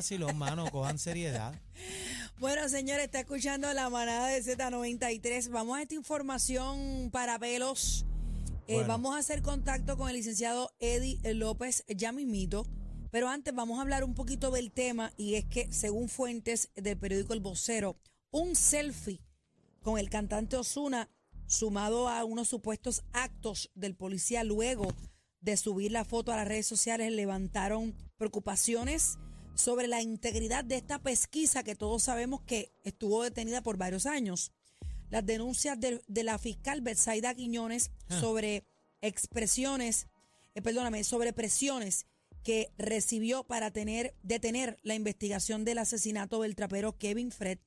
vacilón, 0.00 0.38
mano, 0.38 0.64
cojan 0.70 0.98
seriedad. 0.98 1.52
Bueno, 2.38 2.66
señores, 2.70 3.04
está 3.04 3.20
escuchando 3.20 3.70
la 3.74 3.90
manada 3.90 4.28
de 4.28 4.42
Z93. 4.42 5.50
Vamos 5.50 5.76
a 5.76 5.82
esta 5.82 5.94
información 5.94 7.10
para 7.12 7.38
pelos. 7.38 8.06
Eh, 8.66 8.76
Bueno. 8.76 8.88
vamos 8.88 9.14
a 9.14 9.18
hacer 9.18 9.42
contacto 9.42 9.98
con 9.98 10.08
el 10.08 10.16
licenciado 10.16 10.72
Eddie 10.80 11.18
López 11.34 11.84
ya 11.86 12.12
mismito. 12.12 12.66
Pero 13.10 13.28
antes 13.28 13.54
vamos 13.54 13.78
a 13.78 13.82
hablar 13.82 14.02
un 14.02 14.14
poquito 14.14 14.50
del 14.50 14.72
tema 14.72 15.12
y 15.18 15.34
es 15.34 15.44
que 15.44 15.70
según 15.70 16.08
fuentes 16.08 16.70
del 16.76 16.96
periódico 16.96 17.34
El 17.34 17.40
Vocero, 17.40 17.96
un 18.30 18.56
selfie 18.56 19.20
con 19.82 19.98
el 19.98 20.08
cantante 20.08 20.56
Osuna 20.56 21.10
sumado 21.46 22.08
a 22.08 22.24
unos 22.24 22.48
supuestos 22.48 23.02
actos 23.12 23.70
del 23.74 23.94
policía 23.96 24.44
luego 24.44 24.94
de 25.42 25.58
subir 25.58 25.92
la 25.92 26.04
foto 26.06 26.32
a 26.32 26.36
las 26.36 26.48
redes 26.48 26.66
sociales 26.66 27.12
levantaron 27.12 27.94
preocupaciones 28.16 29.18
sobre 29.54 29.86
la 29.88 30.00
integridad 30.02 30.64
de 30.64 30.76
esta 30.76 30.98
pesquisa 31.00 31.62
que 31.62 31.74
todos 31.74 32.02
sabemos 32.04 32.40
que 32.42 32.72
estuvo 32.84 33.22
detenida 33.22 33.62
por 33.62 33.76
varios 33.76 34.06
años. 34.06 34.52
Las 35.10 35.26
denuncias 35.26 35.78
de, 35.80 36.00
de 36.06 36.22
la 36.24 36.38
fiscal 36.38 36.80
Betsaida 36.80 37.34
Quiñones 37.34 37.90
Ah. 38.08 38.20
sobre 38.20 38.64
expresiones, 39.02 40.06
eh, 40.54 40.62
perdóname, 40.62 41.04
sobre 41.04 41.32
presiones 41.32 42.06
que 42.42 42.72
recibió 42.78 43.44
para 43.44 43.70
tener, 43.70 44.14
detener 44.22 44.78
la 44.82 44.94
investigación 44.94 45.64
del 45.64 45.78
asesinato 45.78 46.40
del 46.42 46.56
trapero 46.56 46.96
Kevin 46.96 47.30
Fred 47.32 47.58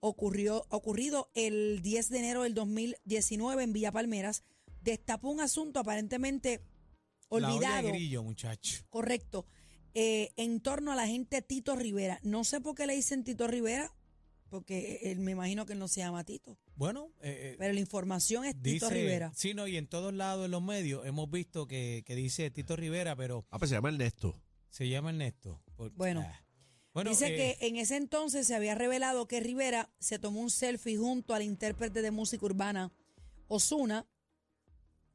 ocurrió, 0.00 0.66
ocurrido 0.68 1.30
el 1.34 1.80
10 1.82 2.08
de 2.10 2.18
enero 2.18 2.42
del 2.42 2.54
2019 2.54 3.62
en 3.62 3.72
Villa 3.72 3.92
Palmeras, 3.92 4.42
destapó 4.82 5.30
un 5.30 5.40
asunto 5.40 5.80
aparentemente 5.80 6.60
La 7.30 7.36
olla 7.36 7.46
de 7.48 7.54
olvidado. 7.54 7.88
grillo, 7.88 8.22
muchacho. 8.22 8.84
Correcto. 8.90 9.46
Eh, 9.98 10.34
en 10.36 10.60
torno 10.60 10.92
a 10.92 10.94
la 10.94 11.06
gente 11.06 11.40
Tito 11.40 11.74
Rivera. 11.74 12.20
No 12.22 12.44
sé 12.44 12.60
por 12.60 12.74
qué 12.74 12.86
le 12.86 12.94
dicen 12.94 13.24
Tito 13.24 13.46
Rivera, 13.46 13.94
porque 14.50 15.00
él, 15.04 15.20
me 15.20 15.30
imagino 15.32 15.64
que 15.64 15.72
él 15.72 15.78
no 15.78 15.88
se 15.88 16.00
llama 16.00 16.22
Tito. 16.22 16.58
Bueno, 16.74 17.12
eh, 17.22 17.52
eh, 17.52 17.56
Pero 17.58 17.72
la 17.72 17.80
información 17.80 18.44
es 18.44 18.60
Tito 18.60 18.90
Rivera. 18.90 19.32
sí, 19.34 19.54
no, 19.54 19.66
y 19.66 19.78
en 19.78 19.86
todos 19.86 20.12
lados 20.12 20.44
en 20.44 20.50
los 20.50 20.62
medios 20.62 21.06
hemos 21.06 21.30
visto 21.30 21.66
que, 21.66 22.02
que 22.04 22.14
dice 22.14 22.50
Tito 22.50 22.76
Rivera, 22.76 23.16
pero 23.16 23.46
Ah, 23.50 23.58
pues 23.58 23.70
se 23.70 23.76
llama 23.76 23.88
Ernesto. 23.88 24.38
se 24.68 24.86
llama 24.86 25.08
Ernesto. 25.10 25.62
Por- 25.76 25.92
Bueno. 25.94 26.22
ah. 26.26 26.42
Bueno, 26.92 27.10
Dice 27.10 27.28
eh, 27.34 27.56
que 27.58 27.66
en 27.66 27.76
ese 27.76 27.96
entonces 27.96 28.46
se 28.46 28.54
había 28.54 28.74
revelado 28.74 29.26
que 29.26 29.40
Rivera 29.40 29.90
se 29.98 30.18
tomó 30.18 30.40
un 30.40 30.50
selfie 30.50 30.96
junto 30.98 31.32
al 31.34 31.42
intérprete 31.42 32.00
de 32.02 32.10
música 32.10 32.44
urbana 32.46 32.92
Osuna 33.48 34.06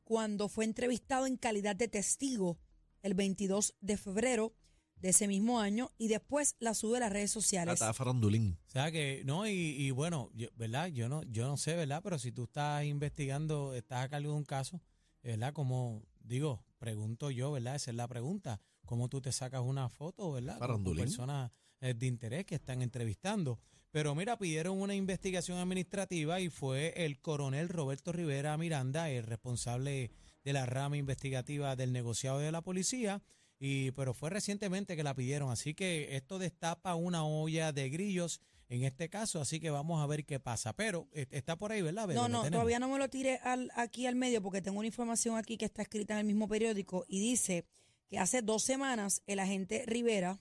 cuando 0.04 0.50
fue 0.50 0.66
entrevistado 0.66 1.26
en 1.28 1.38
calidad 1.38 1.76
de 1.76 1.88
testigo 1.88 2.60
el 3.04 3.14
22 3.14 3.76
de 3.82 3.98
febrero 3.98 4.54
de 5.02 5.10
ese 5.10 5.28
mismo 5.28 5.60
año 5.60 5.92
y 5.98 6.08
después 6.08 6.56
la 6.60 6.74
sube 6.74 6.98
a 6.98 7.00
las 7.02 7.12
redes 7.12 7.32
sociales. 7.32 7.80
Tata 7.80 7.94
Farandulín. 7.94 8.58
O 8.68 8.70
sea 8.72 8.92
que, 8.92 9.24
no, 9.26 9.48
y, 9.48 9.52
y 9.52 9.92
bueno, 9.92 10.30
yo- 10.34 10.50
¿verdad? 10.56 10.88
Yo 10.88 11.10
no, 11.10 11.24
yo 11.24 11.48
no 11.48 11.58
sé, 11.58 11.76
¿verdad? 11.76 12.02
Pero 12.04 12.20
si 12.20 12.32
tú 12.32 12.44
estás 12.44 12.84
investigando, 12.86 13.74
estás 13.74 14.06
a 14.06 14.10
cargo 14.10 14.30
de 14.32 14.38
un 14.38 14.46
caso, 14.46 14.82
¿verdad? 15.24 15.54
Como 15.54 16.04
digo, 16.20 16.64
pregunto 16.78 17.32
yo, 17.32 17.52
¿verdad? 17.52 17.76
Esa 17.76 17.92
es 17.92 17.98
la 17.98 18.08
pregunta. 18.08 18.60
¿Cómo 18.86 19.10
tú 19.10 19.22
te 19.22 19.32
sacas 19.32 19.62
una 19.62 19.90
foto, 19.90 20.32
¿verdad? 20.32 20.54
Con 20.58 20.68
Farandulín. 20.68 21.04
personas 21.06 21.52
eh, 21.80 21.94
de 21.94 22.06
interés 22.08 22.46
que 22.46 22.56
están 22.56 22.82
entrevistando. 22.82 23.60
Pero 23.92 24.16
mira, 24.16 24.38
pidieron 24.38 24.80
una 24.80 24.96
investigación 24.96 25.58
administrativa 25.58 26.40
y 26.40 26.50
fue 26.50 26.94
el 27.06 27.20
coronel 27.20 27.70
Roberto 27.70 28.12
Rivera 28.12 28.58
Miranda, 28.58 29.10
el 29.10 29.24
responsable 29.26 30.12
de 30.44 30.54
la 30.54 30.66
rama 30.66 30.98
investigativa 30.98 31.76
del 31.76 31.92
negociado 31.92 32.40
de 32.40 32.52
la 32.52 32.62
policía, 32.62 33.22
y 33.64 33.92
pero 33.92 34.16
fue 34.16 34.32
recientemente 34.32 34.96
que 34.96 35.04
la 35.04 35.14
pidieron, 35.14 35.52
así 35.52 35.76
que 35.76 36.16
esto 36.16 36.40
destapa 36.40 36.96
una 36.96 37.24
olla 37.24 37.72
de 37.72 37.90
grillos 37.92 38.42
en 38.70 38.84
este 38.84 39.08
caso, 39.08 39.40
así 39.40 39.60
que 39.60 39.70
vamos 39.70 40.02
a 40.02 40.08
ver 40.08 40.26
qué 40.26 40.40
pasa. 40.40 40.74
Pero 40.74 41.08
eh, 41.14 41.28
está 41.30 41.58
por 41.58 41.72
ahí, 41.72 41.82
¿verdad? 41.84 42.08
No, 42.08 42.24
¿Lo 42.28 42.44
no, 42.44 42.50
todavía 42.50 42.80
no 42.80 42.88
me 42.90 42.98
lo 42.98 43.08
tire 43.10 43.36
al- 43.44 43.70
aquí 43.76 44.08
al 44.08 44.16
medio 44.16 44.42
porque 44.42 44.62
tengo 44.64 44.80
una 44.80 44.88
información 44.88 45.38
aquí 45.38 45.58
que 45.58 45.66
está 45.66 45.84
escrita 45.84 46.14
en 46.16 46.22
el 46.22 46.26
mismo 46.26 46.48
periódico 46.48 47.06
y 47.08 47.20
dice 47.20 47.66
que 48.10 48.18
hace 48.18 48.42
dos 48.42 48.64
semanas 48.64 49.22
el 49.28 49.40
agente 49.40 49.84
Rivera 49.86 50.40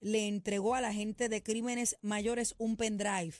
le 0.00 0.28
entregó 0.28 0.74
a 0.74 0.80
la 0.80 0.92
gente 0.92 1.28
de 1.28 1.42
crímenes 1.42 1.96
mayores 2.02 2.54
un 2.58 2.76
pendrive 2.76 3.34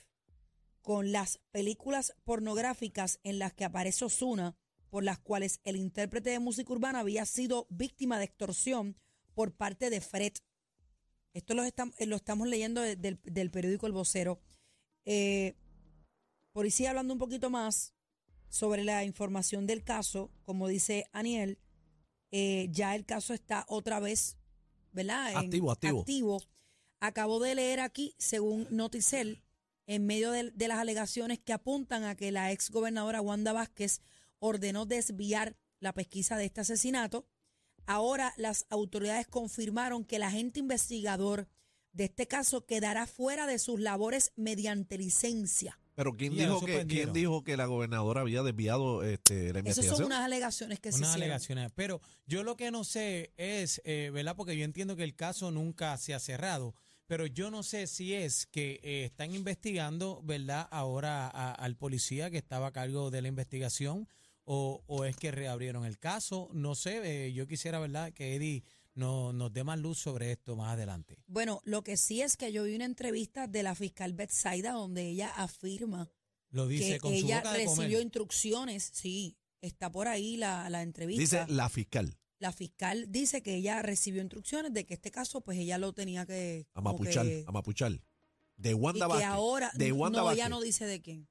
con 0.81 1.11
las 1.11 1.39
películas 1.51 2.13
pornográficas 2.23 3.19
en 3.23 3.39
las 3.39 3.53
que 3.53 3.65
aparece 3.65 4.05
Osuna, 4.05 4.55
por 4.89 5.03
las 5.03 5.19
cuales 5.19 5.59
el 5.63 5.75
intérprete 5.75 6.29
de 6.29 6.39
música 6.39 6.71
urbana 6.73 6.99
había 6.99 7.25
sido 7.25 7.67
víctima 7.69 8.17
de 8.17 8.25
extorsión 8.25 8.95
por 9.33 9.53
parte 9.53 9.89
de 9.89 10.01
Fred. 10.01 10.33
Esto 11.33 11.53
lo, 11.53 11.63
eh, 11.63 11.73
lo 12.07 12.15
estamos 12.15 12.47
leyendo 12.47 12.81
de- 12.81 12.95
del, 12.95 13.19
del 13.23 13.51
periódico 13.51 13.85
El 13.87 13.93
Vocero. 13.93 14.39
Eh, 15.05 15.55
policía 16.51 16.89
hablando 16.89 17.13
un 17.13 17.19
poquito 17.19 17.49
más 17.49 17.93
sobre 18.49 18.83
la 18.83 19.03
información 19.03 19.67
del 19.67 19.83
caso, 19.83 20.31
como 20.43 20.67
dice 20.67 21.09
Aniel, 21.11 21.59
eh, 22.31 22.67
ya 22.71 22.95
el 22.95 23.05
caso 23.05 23.33
está 23.33 23.65
otra 23.67 23.99
vez, 23.99 24.37
¿verdad? 24.93 25.31
En- 25.31 25.37
Activo, 25.37 25.71
activo. 25.71 25.99
activo. 26.01 26.41
Acabo 26.99 27.39
de 27.39 27.55
leer 27.55 27.79
aquí, 27.79 28.15
según 28.17 28.67
Noticel, 28.71 29.43
en 29.85 30.05
medio 30.05 30.31
de, 30.31 30.51
de 30.51 30.67
las 30.67 30.79
alegaciones 30.79 31.39
que 31.39 31.53
apuntan 31.53 32.03
a 32.03 32.15
que 32.15 32.31
la 32.31 32.51
ex 32.51 32.71
gobernadora 32.71 33.21
Wanda 33.21 33.53
Vázquez 33.53 34.01
ordenó 34.39 34.85
desviar 34.85 35.55
la 35.79 35.93
pesquisa 35.93 36.37
de 36.37 36.45
este 36.45 36.61
asesinato. 36.61 37.25
Ahora 37.85 38.33
las 38.37 38.65
autoridades 38.69 39.27
confirmaron 39.27 40.03
que 40.03 40.17
el 40.17 40.23
agente 40.23 40.59
investigador 40.59 41.47
de 41.93 42.05
este 42.05 42.27
caso 42.27 42.65
quedará 42.65 43.07
fuera 43.07 43.47
de 43.47 43.59
sus 43.59 43.79
labores 43.79 44.31
mediante 44.35 44.97
licencia. 44.97 45.79
Pero 45.95 46.15
¿quién 46.15 46.33
Ya, 46.35 46.43
dijo, 46.43 46.63
que, 46.63 46.85
¿quién 46.85 47.11
dijo 47.11 47.43
que 47.43 47.57
la 47.57 47.65
gobernadora 47.65 48.21
había 48.21 48.43
desviado 48.43 49.01
este, 49.03 49.35
la 49.51 49.59
Esas 49.61 49.77
investigación? 49.77 49.97
son 49.97 50.05
unas 50.05 50.19
alegaciones 50.25 50.79
que 50.79 50.91
se 50.91 50.97
Unas 50.99 51.09
hicieron. 51.09 51.23
alegaciones. 51.23 51.71
Pero 51.73 52.01
yo 52.27 52.43
lo 52.43 52.55
que 52.55 52.69
no 52.69 52.83
sé 52.83 53.31
es, 53.37 53.81
eh, 53.83 54.11
¿verdad? 54.13 54.35
Porque 54.35 54.55
yo 54.55 54.63
entiendo 54.63 54.95
que 54.95 55.03
el 55.03 55.15
caso 55.15 55.49
nunca 55.49 55.97
se 55.97 56.13
ha 56.13 56.19
cerrado. 56.19 56.75
Pero 57.07 57.25
yo 57.25 57.49
no 57.49 57.63
sé 57.63 57.87
si 57.87 58.13
es 58.13 58.45
que 58.45 58.79
eh, 58.83 59.05
están 59.05 59.33
investigando, 59.33 60.21
¿verdad? 60.23 60.67
Ahora 60.69 61.27
a- 61.29 61.53
al 61.53 61.77
policía 61.77 62.29
que 62.29 62.37
estaba 62.37 62.67
a 62.67 62.73
cargo 62.73 63.09
de 63.09 63.21
la 63.23 63.29
investigación 63.29 64.07
o, 64.49 64.81
o 64.87 65.03
es 65.03 65.17
que 65.17 65.29
reabrieron 65.31 65.85
el 65.85 65.99
caso. 65.99 66.49
No 66.53 66.73
sé, 66.73 67.27
eh, 67.27 67.33
yo 67.33 67.47
quisiera, 67.47 67.79
¿verdad? 67.79 68.13
Que 68.13 68.35
Eddie 68.35 68.63
no, 68.95 69.33
nos 69.33 69.51
dé 69.51 69.65
más 69.65 69.77
luz 69.77 69.99
sobre 69.99 70.31
esto 70.31 70.55
más 70.55 70.73
adelante. 70.73 71.19
Bueno, 71.27 71.61
lo 71.65 71.83
que 71.83 71.97
sí 71.97 72.21
es 72.21 72.37
que 72.37 72.51
yo 72.53 72.63
vi 72.63 72.73
una 72.75 72.85
entrevista 72.85 73.47
de 73.47 73.61
la 73.61 73.75
fiscal 73.75 74.13
Betsaida 74.13 74.71
donde 74.71 75.09
ella 75.09 75.29
afirma 75.35 76.09
Lo 76.49 76.65
dice 76.67 76.93
que 76.93 76.99
con 77.01 77.11
su 77.11 77.25
ella 77.25 77.39
boca 77.39 77.51
de 77.51 77.57
recibió 77.65 77.97
comer. 77.97 78.01
instrucciones. 78.01 78.89
Sí, 78.93 79.37
está 79.61 79.91
por 79.91 80.07
ahí 80.07 80.37
la, 80.37 80.69
la 80.69 80.81
entrevista. 80.81 81.43
Dice 81.43 81.53
la 81.53 81.67
fiscal. 81.67 82.17
la 82.39 82.53
fiscal 82.53 83.05
dice 83.11 83.43
que 83.43 83.55
ella 83.55 83.81
recibió 83.81 84.21
instrucciones 84.21 84.73
de 84.73 84.85
que 84.85 84.93
este 84.93 85.11
caso, 85.11 85.41
pues 85.41 85.57
ella 85.59 85.77
lo 85.77 85.91
tenía 85.91 86.25
que. 86.25 86.67
A 86.73 86.81
como 86.81 86.93
mapuchar, 86.93 87.25
que-. 87.25 88.01
De 88.55 88.69
y 88.71 88.73
Wanda 88.73 89.05
que 89.05 89.09
Vázquez. 89.09 89.27
ahora. 89.27 89.71
de 89.75 89.91
Wanda 89.91 90.19
no, 90.19 90.25
Vázquez. 90.25 90.39
ella 90.39 90.49
no 90.49 90.61
dice 90.61 90.85
de 90.85 91.01
quién. 91.01 91.27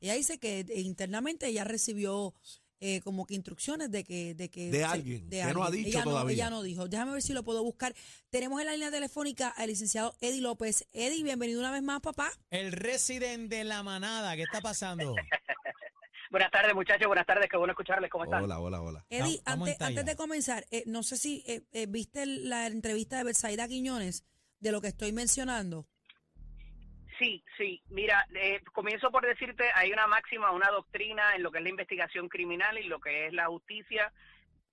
Ella 0.00 0.14
dice 0.14 0.38
que 0.38 0.60
eh, 0.60 0.80
internamente 0.80 1.46
ella 1.46 1.64
recibió 1.64 2.34
eh, 2.80 3.00
como 3.02 3.26
que 3.26 3.34
instrucciones 3.34 3.90
de 3.90 4.04
que. 4.04 4.34
De, 4.34 4.48
que 4.48 4.70
De 4.70 4.84
alguien, 4.84 5.28
que 5.28 5.44
no 5.52 5.62
ha 5.62 5.70
dicho 5.70 5.88
ella 5.88 6.04
todavía. 6.04 6.34
ella 6.34 6.50
no 6.50 6.62
dijo. 6.62 6.88
Déjame 6.88 7.12
ver 7.12 7.22
si 7.22 7.34
lo 7.34 7.42
puedo 7.42 7.62
buscar. 7.62 7.94
Tenemos 8.30 8.60
en 8.60 8.66
la 8.66 8.72
línea 8.72 8.90
telefónica 8.90 9.48
al 9.48 9.68
licenciado 9.68 10.14
Eddie 10.20 10.40
López. 10.40 10.88
Eddie, 10.92 11.22
bienvenido 11.22 11.60
una 11.60 11.70
vez 11.70 11.82
más, 11.82 12.00
papá. 12.00 12.30
El 12.50 12.72
residente 12.72 13.56
de 13.56 13.64
la 13.64 13.82
manada, 13.82 14.34
¿qué 14.36 14.42
está 14.42 14.60
pasando? 14.60 15.14
Buenas 16.30 16.50
tardes, 16.52 16.74
muchachos. 16.74 17.08
Buenas 17.08 17.26
tardes. 17.26 17.48
Qué 17.50 17.56
bueno 17.56 17.72
escucharles. 17.72 18.08
¿Cómo 18.08 18.24
están? 18.24 18.44
Hola, 18.44 18.60
hola, 18.60 18.80
hola. 18.80 19.04
Eddie, 19.10 19.42
antes, 19.44 19.80
antes 19.80 20.06
de 20.06 20.14
comenzar, 20.16 20.64
eh, 20.70 20.84
no 20.86 21.02
sé 21.02 21.16
si 21.16 21.42
eh, 21.46 21.62
eh, 21.72 21.86
viste 21.86 22.24
la 22.24 22.68
entrevista 22.68 23.18
de 23.18 23.24
Bersaida 23.24 23.66
Quiñones 23.66 24.24
de 24.60 24.70
lo 24.70 24.80
que 24.80 24.88
estoy 24.88 25.12
mencionando. 25.12 25.88
Sí, 27.20 27.44
sí. 27.58 27.82
Mira, 27.90 28.26
eh, 28.34 28.62
comienzo 28.72 29.10
por 29.10 29.26
decirte, 29.26 29.70
hay 29.74 29.92
una 29.92 30.06
máxima, 30.06 30.52
una 30.52 30.70
doctrina 30.70 31.34
en 31.36 31.42
lo 31.42 31.50
que 31.50 31.58
es 31.58 31.64
la 31.64 31.68
investigación 31.68 32.30
criminal 32.30 32.78
y 32.78 32.84
lo 32.84 32.98
que 32.98 33.26
es 33.26 33.34
la 33.34 33.44
justicia. 33.46 34.10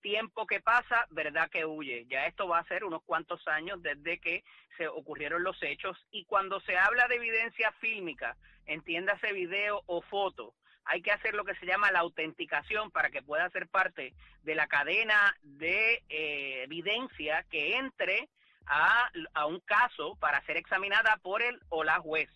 Tiempo 0.02 0.48
que 0.48 0.62
pasa, 0.62 1.08
verdad 1.10 1.50
que 1.50 1.66
huye. 1.66 2.06
Ya 2.08 2.26
esto 2.26 2.48
va 2.48 2.60
a 2.60 2.68
ser 2.68 2.86
unos 2.86 3.04
cuantos 3.04 3.46
años 3.50 3.84
desde 3.84 4.20
que 4.20 4.46
se 4.78 4.88
ocurrieron 4.88 5.44
los 5.44 5.62
hechos. 5.62 5.98
Y 6.10 6.24
cuando 6.24 6.62
se 6.62 6.78
habla 6.78 7.10
de 7.10 7.16
evidencia 7.16 7.74
fílmica, 7.82 8.38
entiéndase 8.66 9.34
video 9.34 9.84
o 9.86 10.02
foto, 10.02 10.54
hay 10.86 11.02
que 11.02 11.12
hacer 11.12 11.34
lo 11.34 11.44
que 11.44 11.56
se 11.56 11.66
llama 11.66 11.92
la 11.92 12.00
autenticación 12.00 12.92
para 12.92 13.10
que 13.10 13.22
pueda 13.22 13.50
ser 13.50 13.68
parte 13.68 14.14
de 14.44 14.56
la 14.56 14.68
cadena 14.68 15.36
de 15.42 16.02
eh, 16.08 16.64
evidencia 16.64 17.44
que 17.52 17.76
entre 17.76 18.30
a, 18.68 19.10
a 19.34 19.46
un 19.46 19.60
caso 19.62 20.16
para 20.16 20.42
ser 20.46 20.58
examinada 20.58 21.18
por 21.18 21.42
el 21.42 21.60
o 21.70 21.84
la 21.84 22.00
juez. 22.00 22.30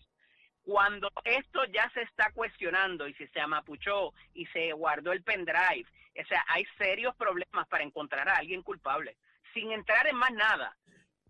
Cuando 0.62 1.10
esto 1.24 1.64
ya 1.66 1.90
se 1.90 2.02
está 2.02 2.30
cuestionando 2.32 3.08
y 3.08 3.14
si 3.14 3.26
se 3.28 3.40
amapuchó 3.40 4.12
y 4.32 4.46
se 4.46 4.72
guardó 4.72 5.12
el 5.12 5.22
pendrive, 5.22 5.86
o 6.20 6.26
sea, 6.26 6.44
hay 6.48 6.64
serios 6.78 7.16
problemas 7.16 7.66
para 7.68 7.84
encontrar 7.84 8.28
a 8.28 8.36
alguien 8.36 8.62
culpable. 8.62 9.16
Sin 9.52 9.72
entrar 9.72 10.06
en 10.06 10.16
más 10.16 10.32
nada, 10.32 10.76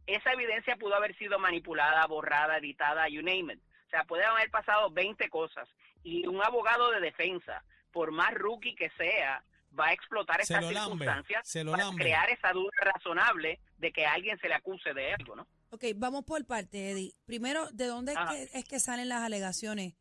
esa 0.06 0.32
evidencia 0.32 0.76
pudo 0.76 0.94
haber 0.94 1.16
sido 1.16 1.38
manipulada, 1.38 2.06
borrada, 2.06 2.58
editada, 2.58 3.08
you 3.08 3.22
name 3.22 3.55
it. 3.55 3.60
O 3.87 3.90
sea, 3.90 4.05
puede 4.05 4.25
haber 4.25 4.50
pasado 4.50 4.90
20 4.90 5.28
cosas 5.28 5.69
y 6.02 6.26
un 6.26 6.43
abogado 6.43 6.90
de 6.90 7.00
defensa, 7.00 7.62
por 7.93 8.10
más 8.10 8.32
rookie 8.34 8.75
que 8.75 8.90
sea, 8.90 9.43
va 9.78 9.88
a 9.88 9.92
explotar 9.92 10.40
estas 10.40 10.66
circunstancias 10.66 11.48
se 11.48 11.64
lo 11.64 11.72
para 11.72 11.84
lambe. 11.84 12.02
crear 12.02 12.28
esa 12.30 12.52
duda 12.52 12.70
razonable 12.80 13.60
de 13.78 13.92
que 13.92 14.06
alguien 14.06 14.38
se 14.38 14.48
le 14.48 14.54
acuse 14.54 14.92
de 14.94 15.14
algo, 15.14 15.36
¿no? 15.36 15.46
Ok, 15.70 15.84
vamos 15.96 16.24
por 16.24 16.44
parte, 16.46 16.90
Eddie. 16.90 17.14
Primero, 17.24 17.66
¿de 17.72 17.86
dónde 17.86 18.12
es 18.12 18.19
que, 18.19 18.58
es 18.58 18.64
que 18.66 18.80
salen 18.80 19.08
las 19.08 19.22
alegaciones 19.22 19.94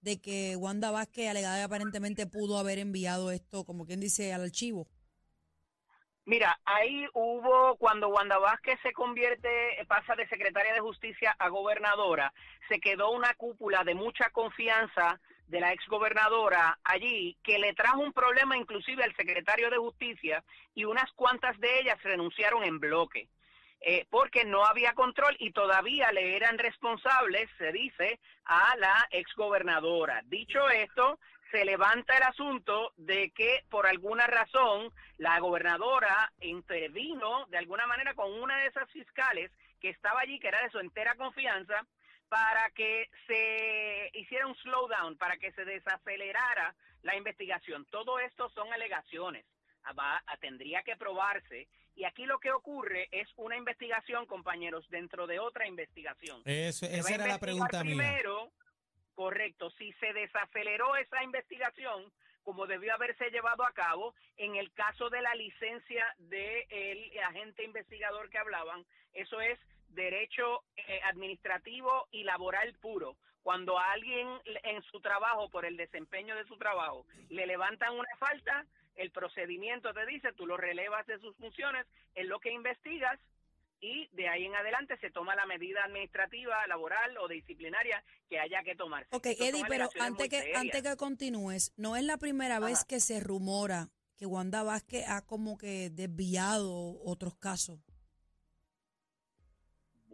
de 0.00 0.20
que 0.20 0.56
Wanda 0.56 0.90
Vázquez 0.90 1.30
alegada 1.30 1.58
y 1.60 1.62
aparentemente 1.62 2.26
pudo 2.26 2.58
haber 2.58 2.78
enviado 2.78 3.30
esto, 3.30 3.64
como 3.64 3.86
quien 3.86 4.00
dice, 4.00 4.34
al 4.34 4.42
archivo? 4.42 4.88
Mira, 6.26 6.58
ahí 6.64 7.06
hubo, 7.12 7.76
cuando 7.76 8.08
Wanda 8.08 8.38
Vázquez 8.38 8.78
se 8.82 8.92
convierte, 8.92 9.48
pasa 9.86 10.14
de 10.16 10.26
secretaria 10.28 10.72
de 10.72 10.80
justicia 10.80 11.36
a 11.38 11.48
gobernadora, 11.48 12.32
se 12.68 12.80
quedó 12.80 13.10
una 13.10 13.34
cúpula 13.34 13.84
de 13.84 13.94
mucha 13.94 14.30
confianza 14.30 15.20
de 15.48 15.60
la 15.60 15.72
exgobernadora 15.72 16.78
allí, 16.84 17.36
que 17.42 17.58
le 17.58 17.74
trajo 17.74 18.00
un 18.00 18.12
problema 18.12 18.56
inclusive 18.56 19.04
al 19.04 19.14
secretario 19.14 19.70
de 19.70 19.76
justicia 19.78 20.42
y 20.74 20.84
unas 20.84 21.10
cuantas 21.12 21.58
de 21.60 21.80
ellas 21.80 22.02
renunciaron 22.02 22.64
en 22.64 22.78
bloque. 22.80 23.28
eh, 23.86 24.06
porque 24.08 24.44
no 24.46 24.64
había 24.64 24.94
control 24.94 25.36
y 25.38 25.52
todavía 25.52 26.10
le 26.10 26.36
eran 26.36 26.56
responsables, 26.58 27.50
se 27.58 27.70
dice, 27.70 28.18
a 28.46 28.74
la 28.78 29.06
exgobernadora. 29.10 30.22
Dicho 30.24 30.70
esto, 30.70 31.18
se 31.50 31.64
levanta 31.66 32.16
el 32.16 32.22
asunto 32.22 32.92
de 32.96 33.30
que 33.30 33.62
por 33.68 33.86
alguna 33.86 34.26
razón 34.26 34.90
la 35.18 35.38
gobernadora 35.38 36.32
intervino 36.40 37.46
de 37.50 37.58
alguna 37.58 37.86
manera 37.86 38.14
con 38.14 38.32
una 38.32 38.56
de 38.56 38.68
esas 38.68 38.90
fiscales 38.90 39.50
que 39.80 39.90
estaba 39.90 40.20
allí, 40.20 40.40
que 40.40 40.48
era 40.48 40.62
de 40.62 40.70
su 40.70 40.78
entera 40.78 41.14
confianza, 41.16 41.84
para 42.34 42.68
que 42.70 43.08
se 43.28 44.10
hiciera 44.18 44.48
un 44.48 44.56
slowdown, 44.56 45.16
para 45.16 45.36
que 45.36 45.52
se 45.52 45.64
desacelerara 45.64 46.74
la 47.02 47.14
investigación. 47.14 47.86
Todo 47.92 48.18
esto 48.18 48.50
son 48.50 48.72
alegaciones. 48.72 49.44
Ah, 49.84 49.92
Va, 49.92 50.20
ah, 50.26 50.36
tendría 50.38 50.82
que 50.82 50.96
probarse. 50.96 51.68
Y 51.94 52.02
aquí 52.02 52.26
lo 52.26 52.40
que 52.40 52.50
ocurre 52.50 53.08
es 53.12 53.28
una 53.36 53.56
investigación, 53.56 54.26
compañeros, 54.26 54.84
dentro 54.90 55.28
de 55.28 55.38
otra 55.38 55.68
investigación. 55.68 56.42
Eso, 56.44 56.86
esa 56.86 57.14
era 57.14 57.28
la 57.28 57.38
pregunta 57.38 57.84
mía. 57.84 57.94
primero, 57.94 58.50
correcto, 59.14 59.70
si 59.78 59.92
se 59.92 60.12
desaceleró 60.12 60.96
esa 60.96 61.22
investigación, 61.22 62.10
como 62.42 62.66
debió 62.66 62.94
haberse 62.94 63.30
llevado 63.30 63.64
a 63.64 63.72
cabo, 63.74 64.12
en 64.38 64.56
el 64.56 64.72
caso 64.72 65.08
de 65.08 65.22
la 65.22 65.36
licencia 65.36 66.04
del 66.18 67.16
agente 67.28 67.62
investigador 67.62 68.28
que 68.28 68.38
hablaban, 68.38 68.84
eso 69.12 69.40
es 69.40 69.60
derecho 69.94 70.64
eh, 70.76 71.00
administrativo 71.04 72.08
y 72.10 72.24
laboral 72.24 72.74
puro. 72.80 73.16
Cuando 73.42 73.78
a 73.78 73.92
alguien 73.92 74.26
en 74.62 74.82
su 74.84 75.00
trabajo, 75.00 75.50
por 75.50 75.66
el 75.66 75.76
desempeño 75.76 76.34
de 76.34 76.46
su 76.46 76.56
trabajo, 76.56 77.06
le 77.28 77.46
levantan 77.46 77.92
una 77.92 78.16
falta, 78.18 78.64
el 78.96 79.10
procedimiento 79.10 79.92
te 79.92 80.06
dice, 80.06 80.32
tú 80.32 80.46
lo 80.46 80.56
relevas 80.56 81.06
de 81.06 81.18
sus 81.18 81.36
funciones, 81.36 81.86
en 82.14 82.28
lo 82.28 82.38
que 82.40 82.52
investigas 82.52 83.20
y 83.80 84.08
de 84.12 84.28
ahí 84.28 84.46
en 84.46 84.54
adelante 84.54 84.96
se 84.98 85.10
toma 85.10 85.34
la 85.34 85.44
medida 85.44 85.84
administrativa, 85.84 86.66
laboral 86.66 87.18
o 87.18 87.28
disciplinaria 87.28 88.02
que 88.30 88.38
haya 88.40 88.62
que 88.62 88.74
tomarse. 88.74 89.14
Ok, 89.14 89.26
Eddie, 89.26 89.64
pero 89.68 89.90
antes 90.00 90.28
que, 90.30 90.40
serias. 90.40 90.60
antes 90.60 90.82
que 90.82 90.96
continúes, 90.96 91.72
no 91.76 91.96
es 91.96 92.04
la 92.04 92.16
primera 92.16 92.60
vez 92.60 92.84
que 92.84 93.00
se 93.00 93.20
rumora 93.20 93.90
que 94.16 94.26
Wanda 94.26 94.62
Vázquez 94.62 95.04
ha 95.08 95.22
como 95.22 95.58
que 95.58 95.90
desviado 95.90 96.98
otros 97.04 97.36
casos. 97.36 97.80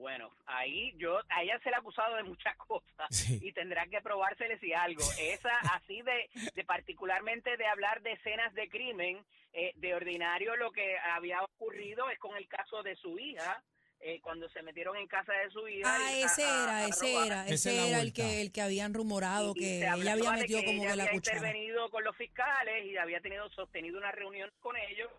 Bueno, 0.01 0.31
ahí 0.47 0.95
yo, 0.97 1.21
a 1.29 1.43
ella 1.43 1.61
se 1.63 1.69
le 1.69 1.77
ha 1.77 1.79
acusado 1.79 2.17
de 2.17 2.23
muchas 2.23 2.57
cosas 2.57 2.87
Sí. 3.11 3.39
y 3.43 3.53
tendrá 3.53 3.87
que 3.87 4.01
probársele 4.01 4.59
si 4.59 4.73
algo. 4.73 5.03
Esa 5.21 5.55
así 5.75 6.01
de, 6.03 6.31
de 6.55 6.65
particularmente 6.65 7.57
de 7.59 7.67
hablar 7.67 8.01
de 8.01 8.13
escenas 8.13 8.53
de 8.55 8.69
crimen, 8.71 9.23
eh, 9.53 9.73
de 9.77 9.95
ordinario 9.95 10.57
lo 10.57 10.73
que 10.73 10.97
había 10.99 11.43
ocurrido 11.43 12.09
es 12.09 12.19
con 12.19 12.35
el 12.37 12.49
caso 12.49 12.83
de 12.83 12.97
su 12.97 13.19
hija, 13.19 13.63
eh, 14.01 14.19
cuando 14.23 14.49
se 14.49 14.63
metieron 14.63 14.97
en 14.97 15.07
casa 15.07 15.35
de 15.35 15.51
su 15.51 15.69
hija. 15.69 15.95
Ah, 15.95 16.13
ese 16.15 16.45
a- 16.45 16.63
era, 16.65 16.77
a 16.79 16.87
ese 16.87 17.27
era, 17.27 17.47
ese 17.47 17.89
era 17.91 18.01
el 18.01 18.15
que, 18.15 18.41
el 18.41 18.51
que 18.53 18.63
habían 18.63 18.95
rumorado, 18.95 19.53
Y- 19.55 19.61
que 19.61 19.77
ella 19.81 19.93
había 19.93 20.33
metido 20.33 20.61
que 20.61 20.67
como 20.67 20.83
ella 20.83 20.93
que 20.93 20.97
la 20.97 21.03
había 21.03 21.13
cuchara. 21.13 21.37
intervenido 21.37 21.91
con 21.91 22.05
los 22.05 22.17
fiscales 22.17 22.87
y 22.87 22.97
había 22.97 23.21
tenido 23.21 23.51
sostenido 23.51 23.99
una 23.99 24.13
reunión 24.13 24.51
con 24.61 24.75
ellos 24.79 25.11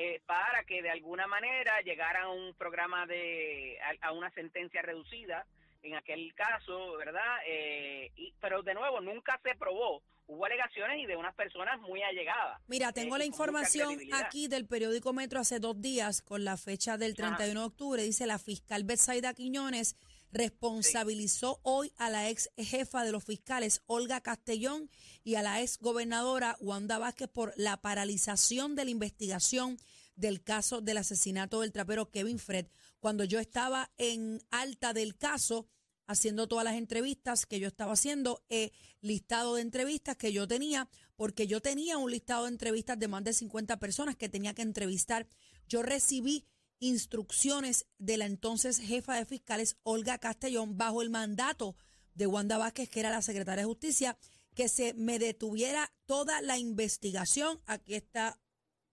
eh, 0.00 0.20
para 0.26 0.62
que 0.62 0.80
de 0.80 0.90
alguna 0.90 1.26
manera 1.26 1.80
llegara 1.80 2.22
a 2.22 2.28
un 2.28 2.54
programa 2.54 3.04
de 3.06 3.76
a, 3.82 4.06
a 4.06 4.12
una 4.12 4.30
sentencia 4.30 4.80
reducida 4.80 5.44
en 5.82 5.96
aquel 5.96 6.32
caso, 6.34 6.96
¿verdad? 6.96 7.38
Eh, 7.48 8.12
y, 8.14 8.32
pero 8.40 8.62
de 8.62 8.74
nuevo 8.74 9.00
nunca 9.00 9.40
se 9.42 9.56
probó. 9.56 10.00
Hubo 10.28 10.44
alegaciones 10.44 11.00
y 11.00 11.06
de 11.06 11.16
unas 11.16 11.34
personas 11.34 11.80
muy 11.80 12.00
allegadas. 12.00 12.60
Mira, 12.68 12.92
tengo 12.92 13.16
eh, 13.16 13.18
la 13.18 13.24
con 13.24 13.30
mucha 13.32 13.42
información 13.42 13.98
aquí 14.12 14.46
del 14.46 14.66
periódico 14.66 15.12
Metro 15.12 15.40
hace 15.40 15.58
dos 15.58 15.80
días 15.80 16.22
con 16.22 16.44
la 16.44 16.56
fecha 16.56 16.96
del 16.96 17.16
31 17.16 17.58
de 17.58 17.66
octubre. 17.66 18.02
Dice 18.02 18.24
la 18.26 18.38
fiscal 18.38 18.84
Betsaida 18.84 19.34
Quiñones 19.34 19.96
responsabilizó 20.30 21.60
hoy 21.62 21.92
a 21.96 22.10
la 22.10 22.28
ex 22.28 22.50
jefa 22.56 23.04
de 23.04 23.12
los 23.12 23.24
fiscales 23.24 23.82
Olga 23.86 24.20
Castellón 24.20 24.90
y 25.24 25.36
a 25.36 25.42
la 25.42 25.62
ex 25.62 25.78
gobernadora 25.78 26.56
Wanda 26.60 26.98
Vázquez 26.98 27.28
por 27.28 27.54
la 27.56 27.80
paralización 27.80 28.74
de 28.74 28.84
la 28.84 28.90
investigación 28.90 29.78
del 30.16 30.42
caso 30.42 30.80
del 30.80 30.98
asesinato 30.98 31.60
del 31.60 31.72
trapero 31.72 32.10
Kevin 32.10 32.38
Fred. 32.38 32.66
Cuando 33.00 33.24
yo 33.24 33.38
estaba 33.38 33.90
en 33.96 34.42
alta 34.50 34.92
del 34.92 35.16
caso, 35.16 35.68
haciendo 36.08 36.48
todas 36.48 36.64
las 36.64 36.74
entrevistas 36.74 37.46
que 37.46 37.60
yo 37.60 37.68
estaba 37.68 37.92
haciendo, 37.92 38.44
eh, 38.48 38.72
listado 39.00 39.54
de 39.54 39.62
entrevistas 39.62 40.16
que 40.16 40.32
yo 40.32 40.48
tenía, 40.48 40.88
porque 41.16 41.46
yo 41.46 41.60
tenía 41.60 41.98
un 41.98 42.10
listado 42.10 42.44
de 42.44 42.50
entrevistas 42.50 42.98
de 42.98 43.08
más 43.08 43.22
de 43.22 43.34
50 43.34 43.78
personas 43.78 44.16
que 44.16 44.28
tenía 44.28 44.54
que 44.54 44.62
entrevistar. 44.62 45.28
Yo 45.68 45.82
recibí 45.82 46.46
instrucciones 46.80 47.86
de 47.98 48.16
la 48.16 48.26
entonces 48.26 48.80
jefa 48.80 49.16
de 49.16 49.24
fiscales, 49.24 49.78
Olga 49.82 50.18
Castellón, 50.18 50.76
bajo 50.76 51.02
el 51.02 51.10
mandato 51.10 51.76
de 52.14 52.26
Wanda 52.26 52.58
Vázquez, 52.58 52.88
que 52.88 53.00
era 53.00 53.10
la 53.10 53.22
secretaria 53.22 53.62
de 53.62 53.68
Justicia, 53.68 54.16
que 54.54 54.68
se 54.68 54.94
me 54.94 55.18
detuviera 55.18 55.92
toda 56.06 56.40
la 56.42 56.58
investigación. 56.58 57.60
Aquí 57.66 57.94
está 57.94 58.38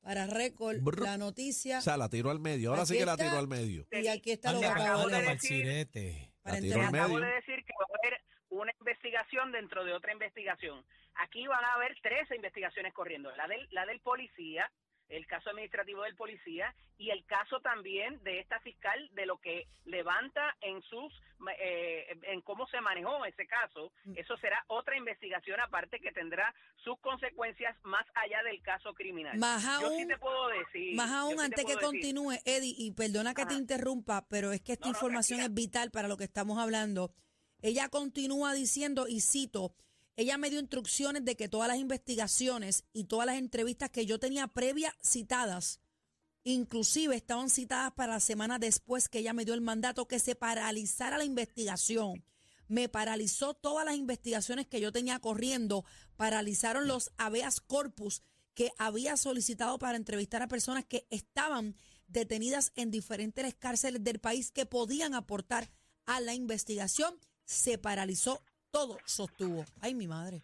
para 0.01 0.27
récord 0.27 0.77
Brr. 0.82 1.01
la 1.01 1.18
noticia. 1.18 1.80
O 1.80 1.82
sea, 1.82 1.98
la 1.98 2.10
tiró 2.10 2.30
al 2.30 2.39
medio. 2.39 2.70
Ahora 2.70 2.86
sí 2.86 2.98
que 2.98 3.06
la 3.06 3.18
tiró 3.18 3.38
al 3.38 3.48
medio. 3.48 3.88
Y 3.92 4.08
aquí 4.08 4.32
está 4.32 4.54
lo 4.54 4.60
que 4.60 4.68
acabo 4.68 5.08
de 5.10 5.22
decir. 5.22 5.88
Para 6.44 6.58
La 6.58 6.62
tiró 6.62 6.82
Acabo 6.84 7.20
de 7.20 7.34
decir 7.34 7.65
que 7.65 7.74
va 7.80 7.86
a 7.89 7.98
haber 7.98 8.22
una 8.50 8.72
investigación 8.80 9.51
dentro 9.51 9.84
de 9.84 9.94
otra 9.94 10.13
investigación. 10.13 10.86
Aquí 11.15 11.48
van 11.48 11.65
a 11.65 11.74
haber 11.74 11.98
tres 12.04 12.30
investigaciones 12.30 12.94
corriendo. 12.94 13.36
La 13.36 13.48
del, 13.48 13.68
la 13.72 13.86
del 13.88 14.00
policía, 14.01 14.72
el 15.10 15.26
caso 15.28 15.50
administrativo 15.50 16.04
del 16.04 16.16
policía 16.16 16.74
y 16.98 17.10
el 17.10 17.26
caso 17.26 17.60
también 17.60 18.22
de 18.24 18.40
esta 18.40 18.60
fiscal 18.62 19.10
de 19.14 19.26
lo 19.26 19.38
que 19.38 19.68
levanta 19.86 20.56
en 20.62 20.82
sus 20.84 21.14
eh, 21.60 22.18
en 22.24 22.42
cómo 22.42 22.66
se 22.68 22.80
manejó 22.82 23.24
ese 23.26 23.46
caso. 23.46 23.92
Eso 24.16 24.38
será 24.38 24.64
otra 24.68 24.98
investigación 24.98 25.60
aparte 25.60 26.00
que 26.00 26.12
tendrá 26.12 26.54
sus 26.78 26.98
consecuencias 27.00 27.76
más 27.84 28.06
allá 28.16 28.42
del 28.44 28.62
caso 28.62 28.94
criminal. 28.94 29.38
Más 29.38 29.62
Yo 29.82 29.90
sí 29.90 30.02
aún, 30.02 30.08
te 30.08 30.18
puedo 30.18 30.48
decir. 30.48 30.96
Más 30.96 31.12
aún, 31.12 31.38
sí 31.38 31.44
antes 31.44 31.66
que 31.66 31.74
decir. 31.76 31.84
continúe, 31.86 32.34
Eddie, 32.46 32.74
y 32.78 32.92
perdona 32.92 33.34
que 33.34 33.46
te 33.46 33.54
interrumpa, 33.54 34.26
pero 34.30 34.52
es 34.54 34.62
que 34.62 34.74
esta 34.74 34.88
No, 34.88 34.94
no, 34.94 34.98
información 34.98 35.40
tranquila. 35.40 35.62
es 35.62 35.66
vital 35.66 35.92
para 35.92 36.08
lo 36.08 36.18
que 36.18 36.24
estamos 36.24 36.58
hablando. 36.58 37.12
Ella 37.62 37.90
continúa 37.90 38.54
diciendo, 38.54 39.08
y 39.08 39.22
cito, 39.22 39.74
ella 40.17 40.38
me 40.38 40.50
dio 40.50 40.60
instrucciones 40.60 41.25
de 41.25 41.36
que 41.36 41.50
todas 41.50 41.67
las 41.67 41.77
investigaciones 41.77 42.86
y 42.93 43.05
todas 43.05 43.25
las 43.25 43.38
entrevistas 43.38 43.89
que 43.89 44.05
yo 44.05 44.19
tenía 44.19 44.48
previas 44.48 44.93
citadas, 45.03 45.81
inclusive 46.43 47.15
estaban 47.15 47.50
citadas 47.50 47.91
para 47.93 48.13
la 48.13 48.19
semana 48.19 48.57
después 48.60 49.10
que 49.10 49.19
ella 49.19 49.34
me 49.34 49.45
dio 49.45 49.53
el 49.53 49.62
mandato 49.62 50.07
que 50.07 50.19
se 50.19 50.36
paralizara 50.36 51.17
la 51.17 51.25
investigación. 51.25 52.24
Me 52.67 52.88
paralizó 52.89 53.53
todas 53.53 53.86
las 53.86 53.95
investigaciones 53.95 54.67
que 54.67 54.79
yo 54.79 54.91
tenía 54.91 55.19
corriendo, 55.19 55.86
paralizaron 56.15 56.88
los 56.88 57.12
habeas 57.17 57.60
corpus 57.60 58.24
que 58.53 58.72
había 58.77 59.17
solicitado 59.17 59.77
para 59.77 59.98
entrevistar 59.98 60.41
a 60.41 60.48
personas 60.48 60.86
que 60.86 61.05
estaban 61.10 61.75
detenidas 62.07 62.72
en 62.75 62.89
diferentes 62.89 63.53
cárceles 63.55 64.03
del 64.03 64.19
país 64.19 64.51
que 64.51 64.65
podían 64.65 65.13
aportar 65.13 65.69
a 66.05 66.22
la 66.22 66.34
investigación. 66.34 67.19
Se 67.43 67.77
paralizó 67.77 68.41
todo, 68.75 68.98
sostuvo. 69.05 69.63
Ay, 69.82 69.94
mi 69.96 70.05
madre. 70.05 70.41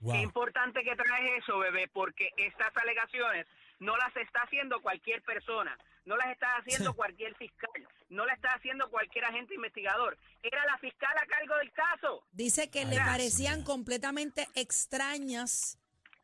Wow. 0.00 0.14
Qué 0.14 0.20
importante 0.22 0.82
que 0.82 0.96
traes 0.96 1.42
eso, 1.42 1.58
bebé, 1.58 1.86
porque 1.92 2.30
estas 2.38 2.74
alegaciones 2.76 3.46
no 3.78 3.94
las 3.98 4.16
está 4.16 4.40
haciendo 4.40 4.80
cualquier 4.80 5.22
persona, 5.22 5.76
no 6.06 6.16
las 6.16 6.28
está 6.28 6.56
haciendo 6.56 6.94
cualquier 6.94 7.34
fiscal, 7.36 7.86
no 8.08 8.24
las 8.24 8.36
está 8.36 8.54
haciendo 8.54 8.88
cualquier 8.90 9.26
agente 9.26 9.54
investigador. 9.54 10.16
Era 10.42 10.64
la 10.64 10.78
fiscal 10.78 11.14
a 11.22 11.26
cargo 11.26 11.54
del 11.58 11.70
caso. 11.72 12.24
Dice 12.32 12.70
que 12.70 12.80
Ay, 12.80 12.86
le 12.86 12.96
parecían 12.96 13.62
completamente 13.64 14.48
extrañas 14.54 15.78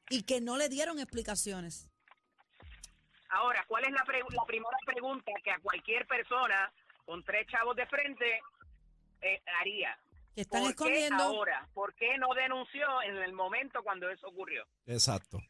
y 0.08 0.22
que 0.22 0.40
no 0.40 0.56
le 0.56 0.70
dieron 0.70 0.98
explicaciones. 0.98 1.90
Ahora, 3.28 3.62
¿cuál 3.68 3.84
es 3.84 3.92
la, 3.92 4.04
pre- 4.04 4.22
la 4.30 4.44
primera 4.46 4.78
pregunta 4.86 5.30
que 5.44 5.50
a 5.50 5.58
cualquier 5.60 6.06
persona 6.06 6.72
con 7.04 7.22
tres 7.22 7.46
chavos 7.48 7.76
de 7.76 7.86
frente, 7.86 8.40
eh, 9.20 9.42
haría. 9.60 9.98
Que 10.38 10.42
están 10.42 10.60
¿Por 10.62 10.70
escondiendo. 10.70 11.16
qué 11.16 11.22
ahora? 11.36 11.68
¿Por 11.74 11.94
qué 11.96 12.16
no 12.16 12.32
denunció 12.32 13.02
en 13.02 13.16
el 13.16 13.32
momento 13.32 13.82
cuando 13.82 14.08
eso 14.08 14.28
ocurrió? 14.28 14.64
Exacto. 14.86 15.40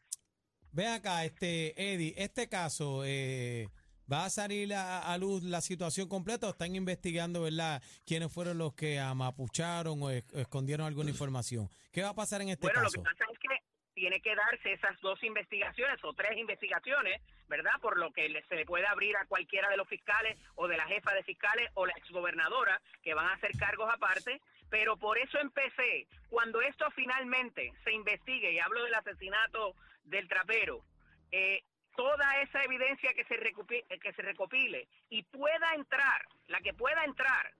Ve 0.72 0.86
acá, 0.86 1.26
este 1.26 1.74
Eddie, 1.92 2.14
este 2.16 2.48
caso 2.48 3.02
eh, 3.04 3.68
va 4.10 4.24
a 4.24 4.30
salir 4.30 4.72
a, 4.72 5.00
a 5.12 5.18
luz 5.18 5.42
la 5.42 5.60
situación 5.60 6.08
completa 6.08 6.46
o 6.46 6.50
están 6.52 6.74
investigando, 6.74 7.42
¿verdad? 7.42 7.82
¿Quiénes 8.06 8.32
fueron 8.32 8.56
los 8.56 8.72
que 8.74 8.98
amapucharon 8.98 10.02
o 10.02 10.08
es- 10.08 10.24
escondieron 10.32 10.86
alguna 10.86 11.10
información? 11.10 11.68
¿Qué 11.92 12.00
va 12.02 12.08
a 12.08 12.14
pasar 12.14 12.40
en 12.40 12.48
este 12.48 12.62
bueno, 12.68 12.80
caso? 12.80 12.96
lo 12.96 13.02
que 13.02 13.10
pasa 13.10 13.24
es 13.30 13.38
que 13.40 13.48
tiene 13.92 14.20
que 14.22 14.34
darse 14.34 14.72
esas 14.72 14.98
dos 15.02 15.22
investigaciones 15.24 15.98
o 16.04 16.14
tres 16.14 16.38
investigaciones, 16.38 17.20
¿verdad? 17.48 17.72
Por 17.82 17.98
lo 17.98 18.10
que 18.12 18.28
le- 18.30 18.42
se 18.46 18.54
le 18.54 18.64
puede 18.64 18.86
abrir 18.86 19.14
a 19.18 19.26
cualquiera 19.26 19.68
de 19.68 19.76
los 19.76 19.86
fiscales 19.88 20.38
o 20.54 20.66
de 20.66 20.78
la 20.78 20.86
jefa 20.86 21.12
de 21.12 21.24
fiscales 21.24 21.68
o 21.74 21.84
la 21.84 21.92
exgobernadora 21.94 22.80
que 23.02 23.12
van 23.12 23.26
a 23.26 23.34
hacer 23.34 23.50
cargos 23.58 23.90
aparte. 23.92 24.40
Pero 24.70 24.96
por 24.96 25.18
eso 25.18 25.38
empecé, 25.38 26.06
cuando 26.28 26.60
esto 26.60 26.90
finalmente 26.92 27.72
se 27.84 27.92
investigue, 27.92 28.52
y 28.52 28.58
hablo 28.58 28.82
del 28.84 28.94
asesinato 28.94 29.74
del 30.04 30.28
trapero, 30.28 30.84
eh, 31.32 31.62
toda 31.96 32.40
esa 32.42 32.62
evidencia 32.64 33.12
que 33.14 33.24
se, 33.24 33.34
recupi- 33.36 33.84
eh, 33.88 33.98
que 33.98 34.12
se 34.12 34.22
recopile 34.22 34.88
y 35.10 35.22
pueda 35.24 35.74
entrar, 35.74 36.26
la 36.46 36.60
que 36.60 36.74
pueda 36.74 37.04
entrar 37.04 37.52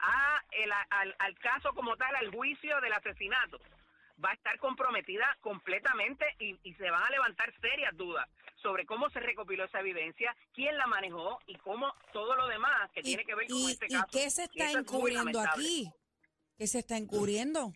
a 0.00 0.42
el- 0.52 0.72
al, 0.90 1.14
al 1.18 1.38
caso 1.38 1.72
como 1.74 1.96
tal, 1.96 2.14
al 2.16 2.30
juicio 2.30 2.80
del 2.80 2.92
asesinato, 2.92 3.60
va 4.24 4.30
a 4.30 4.34
estar 4.34 4.58
comprometida 4.58 5.36
completamente 5.40 6.24
y, 6.38 6.58
y 6.62 6.74
se 6.74 6.90
van 6.90 7.02
a 7.02 7.10
levantar 7.10 7.52
serias 7.60 7.96
dudas 7.96 8.28
sobre 8.56 8.86
cómo 8.86 9.10
se 9.10 9.20
recopiló 9.20 9.64
esa 9.64 9.80
evidencia, 9.80 10.34
quién 10.54 10.76
la 10.78 10.86
manejó 10.86 11.38
y 11.46 11.54
cómo 11.56 11.94
todo 12.12 12.34
lo 12.34 12.46
demás 12.48 12.90
que 12.92 13.00
¿Y, 13.00 13.04
tiene 13.04 13.24
que 13.24 13.34
ver 13.34 13.48
con 13.48 13.56
y- 13.58 13.72
este 13.72 13.86
y 13.86 13.90
caso. 13.90 14.08
qué 14.10 14.30
se 14.30 14.42
Y 14.42 14.44
está 14.46 14.70
es 14.70 14.74
encubriendo 14.76 15.40
aquí? 15.40 15.90
¿Qué 16.56 16.66
se 16.66 16.78
está 16.80 16.96
encubriendo? 16.96 17.72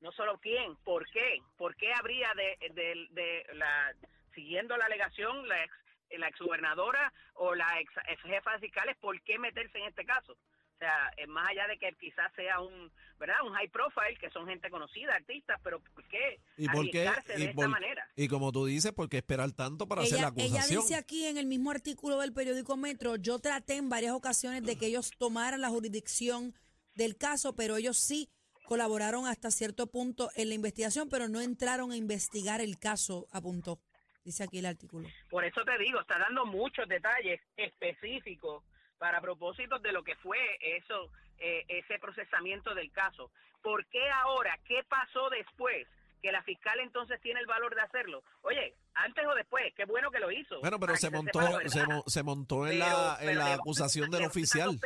no 0.00 0.12
solo 0.12 0.38
quién, 0.40 0.76
por 0.84 1.10
qué, 1.10 1.40
por 1.56 1.74
qué 1.74 1.92
habría 1.92 2.28
de, 2.34 2.72
de, 2.72 3.06
de 3.10 3.44
la, 3.54 3.92
siguiendo 4.32 4.76
la 4.76 4.84
alegación, 4.84 5.48
la 5.48 5.64
ex, 5.64 5.74
la 6.18 6.28
exgobernadora 6.28 7.12
o 7.34 7.52
la 7.56 7.66
ex, 7.80 7.92
ex 8.08 8.22
jefa 8.22 8.52
de 8.52 8.58
fiscales, 8.60 8.96
por 9.00 9.20
qué 9.22 9.40
meterse 9.40 9.76
en 9.78 9.88
este 9.88 10.04
caso. 10.04 10.34
O 10.34 10.78
sea, 10.78 11.10
eh, 11.16 11.26
más 11.26 11.48
allá 11.48 11.66
de 11.66 11.76
que 11.78 11.92
quizás 11.98 12.32
sea 12.36 12.60
un, 12.60 12.92
¿verdad? 13.18 13.34
Un 13.44 13.52
high 13.54 13.66
profile, 13.70 14.16
que 14.20 14.30
son 14.30 14.46
gente 14.46 14.70
conocida, 14.70 15.16
artistas, 15.16 15.60
pero 15.64 15.80
¿por 15.80 16.06
qué 16.06 16.38
¿Y 16.56 16.68
por 16.68 16.88
qué? 16.90 17.08
arriesgarse 17.08 17.32
de 17.32 17.40
Y, 17.40 17.46
esta 17.48 17.66
manera? 17.68 18.08
y 18.14 18.28
como 18.28 18.52
tú 18.52 18.66
dices, 18.66 18.92
¿por 18.92 19.08
qué 19.08 19.16
esperar 19.16 19.50
tanto 19.50 19.88
para 19.88 20.02
hacer 20.02 20.20
la 20.20 20.28
Ella, 20.28 20.44
ella 20.44 20.46
acusación? 20.60 20.82
dice 20.82 20.94
aquí 20.94 21.26
en 21.26 21.38
el 21.38 21.46
mismo 21.46 21.72
artículo 21.72 22.20
del 22.20 22.32
periódico 22.32 22.76
Metro, 22.76 23.16
yo 23.16 23.40
traté 23.40 23.74
en 23.74 23.88
varias 23.88 24.12
ocasiones 24.12 24.62
de 24.62 24.78
que 24.78 24.86
ellos 24.86 25.10
tomaran 25.18 25.60
la 25.60 25.70
jurisdicción 25.70 26.54
del 26.98 27.16
caso, 27.16 27.54
pero 27.56 27.76
ellos 27.78 27.96
sí 27.96 28.28
colaboraron 28.66 29.26
hasta 29.26 29.50
cierto 29.50 29.86
punto 29.86 30.30
en 30.36 30.48
la 30.50 30.54
investigación, 30.54 31.08
pero 31.08 31.28
no 31.28 31.40
entraron 31.40 31.90
a 31.92 31.96
investigar 31.96 32.60
el 32.60 32.78
caso, 32.78 33.26
apuntó. 33.32 33.78
Dice 34.24 34.44
aquí 34.44 34.58
el 34.58 34.66
artículo. 34.66 35.08
Por 35.30 35.44
eso 35.46 35.62
te 35.64 35.78
digo, 35.78 36.00
está 36.00 36.18
dando 36.18 36.44
muchos 36.44 36.86
detalles 36.86 37.40
específicos 37.56 38.62
para 38.98 39.20
propósitos 39.22 39.80
de 39.80 39.92
lo 39.92 40.02
que 40.02 40.16
fue 40.16 40.36
eso, 40.60 41.10
eh, 41.38 41.64
ese 41.68 41.98
procesamiento 41.98 42.74
del 42.74 42.90
caso. 42.92 43.30
¿Por 43.62 43.86
qué 43.86 44.10
ahora? 44.10 44.58
¿Qué 44.66 44.82
pasó 44.88 45.30
después? 45.30 45.86
Que 46.20 46.32
la 46.32 46.42
fiscal 46.42 46.78
entonces 46.80 47.20
tiene 47.22 47.38
el 47.40 47.46
valor 47.46 47.74
de 47.76 47.80
hacerlo. 47.80 48.22
Oye, 48.42 48.74
antes 48.94 49.24
o 49.24 49.34
después, 49.36 49.72
qué 49.76 49.84
bueno 49.84 50.10
que 50.10 50.18
lo 50.18 50.30
hizo. 50.32 50.58
Bueno, 50.60 50.78
pero 50.80 50.96
se 50.96 51.10
montó, 51.10 51.40
se, 51.66 51.84
se 52.08 52.22
montó 52.24 52.66
en 52.66 52.72
Pero- 52.80 52.86
la, 52.90 53.16
en 53.20 53.26
pero 53.28 53.38
la 53.40 53.54
acusación 53.54 54.10
del 54.10 54.24
oficial. 54.26 54.78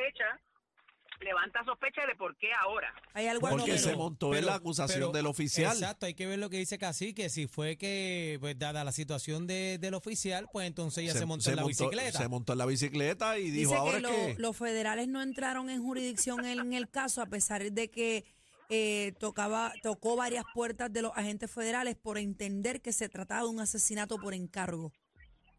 Levanta 1.33 1.65
sospecha 1.65 2.05
de 2.07 2.15
por 2.15 2.37
qué 2.37 2.49
ahora. 2.61 2.93
Hay 3.15 3.27
algo 3.27 3.49
Porque 3.49 3.79
se 3.79 3.87
pero- 3.87 3.99
montó 3.99 4.35
en 4.35 4.45
la 4.45 4.55
acusación 4.57 4.99
pero- 5.01 5.13
del 5.13 5.27
oficial. 5.27 5.73
Exacto, 5.73 6.05
hay 6.05 6.13
que 6.15 6.27
ver 6.27 6.39
lo 6.39 6.51
que 6.51 6.59
dice 6.59 6.77
Cacique. 6.77 7.31
Si 7.31 7.47
fue 7.47 7.79
que, 7.79 8.37
pues 8.41 8.59
dada 8.59 8.85
la 8.85 8.93
situación 8.93 9.47
de, 9.47 9.79
del 9.79 9.95
oficial, 9.95 10.47
pues 10.53 10.67
entonces 10.67 11.05
ella 11.05 11.15
se, 11.15 11.25
montó 11.25 11.49
en 11.49 11.57
la 11.57 11.65
bicicleta. 11.65 12.19
Se 12.19 12.29
montó 12.29 12.53
en 12.53 12.59
la 12.59 12.67
bicicleta 12.67 13.39
y 13.39 13.51
dijo, 13.51 13.71
Dice 13.71 13.75
ahora 13.81 13.97
que 13.97 14.03
lo- 14.03 14.11
que... 14.11 14.35
los 14.37 14.57
federales 14.57 15.09
no 15.09 15.23
entraron 15.23 15.71
en 15.71 15.83
jurisdicción 15.83 16.45
en 16.45 16.75
el 16.75 16.91
caso, 16.91 17.23
a 17.23 17.27
pesar 17.27 17.63
de 17.63 17.91
que 17.91 18.25
eh, 18.69 19.13
tocaba, 19.19 19.73
tocó 19.83 20.17
varias 20.17 20.45
puertas 20.55 20.93
de 20.93 21.01
los 21.01 21.13
agentes 21.17 21.51
federales 21.51 21.97
por 21.97 22.19
entender 22.19 22.83
que 22.83 22.93
se 22.93 23.09
trataba 23.09 23.43
de 23.43 23.49
un 23.49 23.61
asesinato 23.61 24.19
por 24.19 24.35
encargo. 24.35 24.93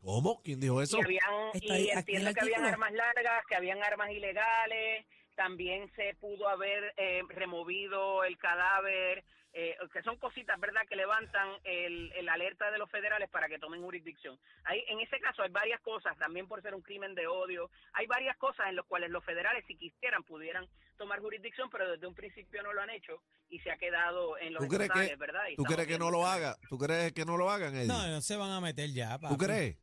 ¿Cómo? 0.01 0.41
¿Quién 0.43 0.59
dijo 0.59 0.81
eso? 0.81 0.97
Y, 0.99 1.01
habían, 1.01 1.23
y 1.53 1.71
en 2.17 2.33
que 2.33 2.41
habían 2.41 2.65
armas 2.65 2.91
largas, 2.91 3.41
que 3.47 3.55
habían 3.55 3.81
armas 3.81 4.11
ilegales, 4.11 5.05
también 5.35 5.91
se 5.95 6.15
pudo 6.15 6.47
haber 6.47 6.93
eh, 6.97 7.21
removido 7.29 8.23
el 8.23 8.37
cadáver, 8.37 9.23
eh, 9.55 9.77
que 9.91 10.01
son 10.01 10.17
cositas, 10.17 10.59
¿verdad?, 10.59 10.81
que 10.89 10.95
levantan 10.95 11.47
el, 11.63 12.11
el 12.13 12.27
alerta 12.27 12.71
de 12.71 12.79
los 12.79 12.89
federales 12.89 13.29
para 13.29 13.47
que 13.47 13.59
tomen 13.59 13.81
jurisdicción. 13.83 14.39
Hay, 14.63 14.83
en 14.87 14.99
ese 14.99 15.19
caso 15.19 15.43
hay 15.43 15.49
varias 15.51 15.79
cosas, 15.81 16.17
también 16.17 16.47
por 16.47 16.61
ser 16.63 16.73
un 16.73 16.81
crimen 16.81 17.13
de 17.13 17.27
odio, 17.27 17.69
hay 17.93 18.07
varias 18.07 18.35
cosas 18.37 18.67
en 18.69 18.75
las 18.77 18.85
cuales 18.85 19.11
los 19.11 19.23
federales, 19.23 19.63
si 19.67 19.75
quisieran, 19.75 20.23
pudieran 20.23 20.67
tomar 20.97 21.19
jurisdicción, 21.19 21.69
pero 21.69 21.91
desde 21.91 22.07
un 22.07 22.15
principio 22.15 22.63
no 22.63 22.73
lo 22.73 22.81
han 22.81 22.89
hecho 22.89 23.21
y 23.49 23.59
se 23.59 23.69
ha 23.71 23.77
quedado 23.77 24.37
en 24.39 24.53
los 24.53 24.63
¿Tú 24.63 24.69
crees 24.75 24.89
que, 24.91 25.15
¿verdad? 25.17 25.47
Y 25.51 25.55
¿tú 25.55 25.63
crees 25.65 25.87
que 25.87 25.99
no 25.99 26.09
lo 26.09 26.19
que- 26.21 26.25
haga? 26.25 26.57
¿Tú 26.69 26.77
crees 26.79 27.13
que 27.13 27.25
no 27.25 27.37
lo 27.37 27.51
hagan, 27.51 27.75
Eddie? 27.75 27.87
No, 27.87 28.07
no 28.07 28.21
se 28.21 28.35
van 28.35 28.51
a 28.51 28.59
meter 28.61 28.89
ya, 28.91 29.19
papi. 29.19 29.35
¿Tú 29.35 29.37
crees? 29.45 29.77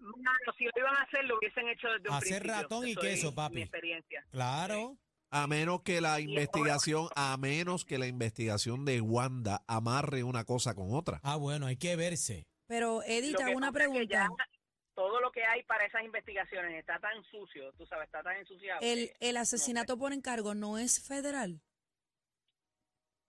Si 0.58 0.64
lo 0.64 0.72
iban 0.76 0.94
a 0.96 1.02
hacer, 1.02 1.24
lo 1.24 1.38
hubiesen 1.38 1.68
hecho 1.68 1.88
desde 1.88 2.08
un 2.10 2.14
Hacer 2.16 2.40
principio. 2.42 2.62
ratón 2.62 2.86
y 2.88 2.90
Eso 2.90 3.00
es 3.02 3.06
queso, 3.08 3.34
papi. 3.34 3.54
Mi 3.54 3.62
experiencia. 3.62 4.24
Claro. 4.30 4.96
A 5.32 5.46
menos 5.46 5.82
que 5.82 6.00
la 6.00 6.18
investigación, 6.18 7.08
a 7.14 7.36
menos 7.36 7.84
que 7.84 7.98
la 7.98 8.08
investigación 8.08 8.84
de 8.84 9.00
Wanda 9.00 9.62
amarre 9.68 10.24
una 10.24 10.44
cosa 10.44 10.74
con 10.74 10.92
otra. 10.92 11.20
Ah, 11.22 11.36
bueno, 11.36 11.66
hay 11.66 11.76
que 11.76 11.94
verse. 11.94 12.46
Pero, 12.66 13.00
hago 13.00 13.56
una 13.56 13.72
pregunta. 13.72 14.28
todo 14.94 15.20
lo 15.20 15.32
que 15.32 15.44
hay 15.44 15.62
para 15.64 15.86
esas 15.86 16.04
investigaciones 16.04 16.78
está 16.78 16.98
tan 16.98 17.22
sucio, 17.24 17.72
tú 17.72 17.86
sabes, 17.86 18.06
está 18.06 18.22
tan 18.22 18.36
ensuciado. 18.36 18.80
El, 18.82 19.12
el 19.20 19.36
asesinato 19.36 19.96
por 19.98 20.12
encargo 20.12 20.54
no 20.54 20.78
es 20.78 21.04
federal. 21.06 21.60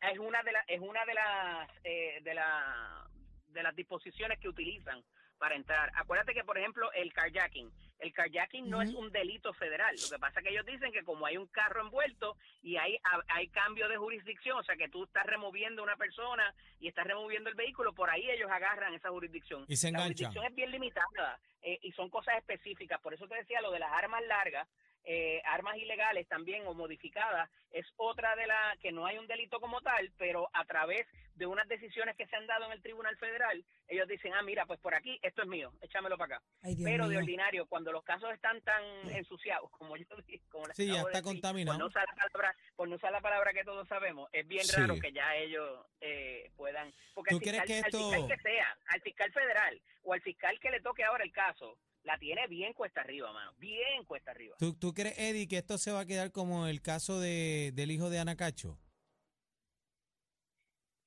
es 0.02 0.20
una 0.20 0.44
de 0.44 0.52
las 0.52 0.64
es 0.68 0.80
una 0.80 1.06
de 1.06 1.14
las 1.14 1.70
eh, 1.84 2.20
de 2.24 2.34
la 2.34 3.08
de 3.48 3.64
las 3.64 3.76
disposiciones 3.76 4.40
que 4.40 4.50
utilizan 4.50 5.04
para 5.38 5.56
entrar. 5.56 5.92
Acuérdate 5.96 6.34
que 6.34 6.44
por 6.44 6.58
ejemplo 6.58 6.92
el 6.94 7.12
carjacking, 7.14 7.72
el 8.02 8.14
carjacking 8.14 8.70
no 8.70 8.82
es 8.82 8.94
un 8.94 9.12
delito 9.12 9.54
federal. 9.54 9.96
Lo 9.96 10.10
que 10.10 10.20
pasa 10.20 10.40
es 10.40 10.46
que 10.46 10.52
ellos 10.52 10.66
dicen 10.66 10.92
que 10.92 11.04
como 11.04 11.26
hay 11.26 11.38
un 11.38 11.48
carro 11.48 11.82
envuelto 11.82 12.36
y 12.62 12.76
hay 12.78 12.98
hay 13.28 13.48
cambio 13.50 13.88
de 13.88 13.98
jurisdicción, 13.98 14.58
o 14.58 14.64
sea 14.64 14.76
que 14.76 14.90
tú 14.90 15.04
estás 15.04 15.26
removiendo 15.26 15.84
una 15.84 15.96
persona 15.96 16.54
y 16.80 16.88
estás 16.88 17.06
removiendo 17.06 17.50
el 17.50 17.56
vehículo, 17.56 17.94
por 17.94 18.10
ahí 18.10 18.30
ellos 18.30 18.50
agarran 18.52 18.94
esa 18.94 19.10
jurisdicción. 19.10 19.66
Y 19.68 19.76
se 19.76 19.92
La 19.92 20.04
jurisdicción 20.04 20.46
es 20.46 20.56
bien 20.56 20.72
limitada 20.72 21.40
eh, 21.62 21.80
y 21.82 21.92
son 21.92 22.10
cosas 22.10 22.38
específicas. 22.38 23.00
Por 23.02 23.14
eso 23.14 23.28
te 23.28 23.36
decía 23.36 23.62
lo 23.62 23.72
de 23.72 23.80
las 23.80 23.92
armas 23.92 24.24
largas, 24.28 24.68
eh, 25.04 25.42
armas 25.46 25.78
ilegales 25.78 26.28
también 26.28 26.66
o 26.68 26.74
modificadas, 26.74 27.50
es 27.72 27.86
otra 27.98 28.36
de 28.36 28.48
las 28.48 28.78
que 28.80 28.92
no 28.92 29.06
hay 29.06 29.18
un 29.18 29.28
delito 29.28 29.60
como 29.60 29.82
tal, 29.82 30.12
pero 30.18 30.50
a 30.54 30.66
través 30.66 31.08
de 31.36 31.46
unas 31.46 31.68
decisiones 31.68 32.16
que 32.18 32.28
se 32.28 32.36
han 32.36 32.46
dado 32.46 32.66
en 32.66 32.74
el 32.74 32.82
Tribunal 32.82 33.18
Federal, 33.18 33.64
ellos 33.88 34.08
dicen, 34.08 34.34
ah, 34.34 34.42
mira, 34.44 34.66
pues 34.66 34.80
por 34.80 34.94
aquí, 34.94 35.18
esto 35.24 35.42
es 35.42 35.48
mío, 35.48 35.72
échamelo 35.82 36.18
para 36.18 36.36
acá. 36.36 36.46
Ay, 36.62 36.76
pero 36.84 37.08
de 37.08 37.18
ordinario, 37.18 37.66
cuando 37.66 37.92
los 37.92 38.04
casos 38.04 38.32
están 38.34 38.62
tan 38.62 38.84
ensuciados, 39.10 39.72
como 39.72 39.96
yo 39.98 40.06
dije, 40.28 40.42
como 40.50 40.66
Sí, 40.74 40.86
ya 40.88 40.94
de 40.94 40.98
está 41.00 41.10
decir, 41.20 41.24
contaminado. 41.24 41.78
Por 41.78 41.84
no, 41.84 41.88
usar 41.90 42.06
la 42.08 42.14
palabra, 42.16 42.56
por 42.76 42.88
no 42.90 42.96
usar 42.96 43.12
la 43.12 43.22
palabra 43.22 43.54
que 43.54 43.64
todos 43.64 43.88
sabemos, 43.88 44.30
es 44.34 44.48
bien 44.48 44.66
Sí. 44.66 44.80
raro 44.80 44.96
que 45.02 45.12
ya 45.12 45.36
ellos 45.36 45.86
eh, 46.02 46.52
puedan... 46.58 46.94
Porque 47.16 47.30
¿Tú 47.32 47.38
al 47.38 47.42
crees 47.42 47.62
fiscal, 47.64 47.68
que 47.68 47.74
al 47.80 47.86
esto- 47.86 48.12
fiscal 48.12 48.28
que 48.38 48.44
sea, 48.44 48.78
al 48.88 49.02
fiscal 49.02 49.32
federal 49.32 49.82
o 50.04 50.14
al 50.14 50.22
fiscal 50.22 50.60
que 50.60 50.70
le 50.72 50.82
toque 50.82 51.04
ahora 51.04 51.24
el 51.24 51.32
caso, 51.32 51.78
la 52.04 52.18
tiene 52.18 52.48
bien 52.48 52.74
cuesta 52.74 53.02
arriba, 53.02 53.32
mano, 53.32 53.54
bien 53.58 54.04
cuesta 54.06 54.32
arriba. 54.32 54.56
¿Tú, 54.60 54.74
¿Tú 54.74 54.94
crees, 54.94 55.18
Eddie, 55.20 55.48
que 55.48 55.58
esto 55.58 55.78
se 55.78 55.92
va 55.92 56.02
a 56.02 56.06
quedar 56.06 56.32
como 56.32 56.68
el 56.68 56.82
caso 56.82 57.20
de, 57.20 57.72
del 57.74 57.92
hijo 57.92 58.10
de 58.10 58.20
Ana 58.20 58.36
Cacho? 58.36 58.78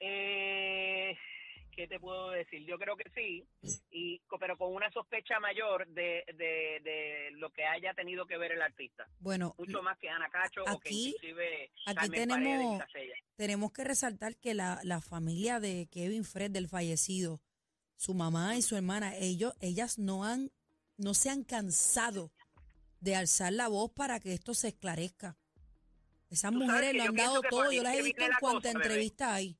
Eh, 0.01 1.17
¿Qué 1.75 1.89
te 1.89 1.99
puedo 1.99 2.31
decir? 2.31 2.65
Yo 2.67 2.79
creo 2.79 2.97
que 2.97 3.11
sí, 3.15 3.45
y 3.91 4.21
pero 4.39 4.57
con 4.57 4.73
una 4.75 4.91
sospecha 4.93 5.41
mayor 5.41 5.89
de, 5.89 6.25
de, 6.37 6.81
de 6.85 7.31
lo 7.33 7.51
que 7.51 7.65
haya 7.65 7.95
tenido 7.95 8.27
que 8.27 8.37
ver 8.39 8.53
el 8.53 8.63
artista. 8.63 9.09
Bueno, 9.19 9.55
Mucho 9.59 9.83
más 9.83 9.99
que 9.99 10.09
Ana 10.09 10.29
Cacho 10.31 10.63
o 10.63 10.79
que 10.79 10.89
Aquí- 10.89 11.09
inclusive 11.17 11.73
aquí 11.87 11.95
Carmen 11.97 12.29
tenemos- 12.29 12.83
tenemos 13.37 13.73
que 13.73 13.85
resaltar 13.85 14.37
que 14.37 14.55
la, 14.55 14.79
la 14.85 15.01
familia 15.01 15.59
de 15.59 15.89
Kevin 15.91 16.25
Fred, 16.25 16.51
del 16.53 16.69
fallecido, 16.69 17.41
su 17.97 18.15
mamá 18.15 18.57
y 18.57 18.63
su 18.63 18.77
hermana, 18.77 19.17
ellos, 19.17 19.55
ellas 19.61 19.99
no 19.99 20.25
han, 20.25 20.51
no 20.97 21.15
se 21.15 21.31
han 21.31 21.45
cansado 21.45 22.33
de 23.01 23.17
alzar 23.17 23.53
la 23.53 23.69
voz 23.69 23.91
para 23.93 24.21
que 24.21 24.33
esto 24.33 24.55
se 24.55 24.69
esclarezca. 24.69 25.37
Esas 26.31 26.53
mujeres 26.53 26.95
lo 26.95 27.03
han 27.05 27.15
dado 27.15 27.43
todo, 27.43 27.71
yo 27.71 27.83
las 27.83 27.95
he 27.95 28.03
visto 28.03 28.25
en 28.25 28.33
cuanta 28.41 28.69
cosa, 28.69 28.73
bebé. 28.79 28.85
entrevista 28.85 29.35
hay. 29.35 29.57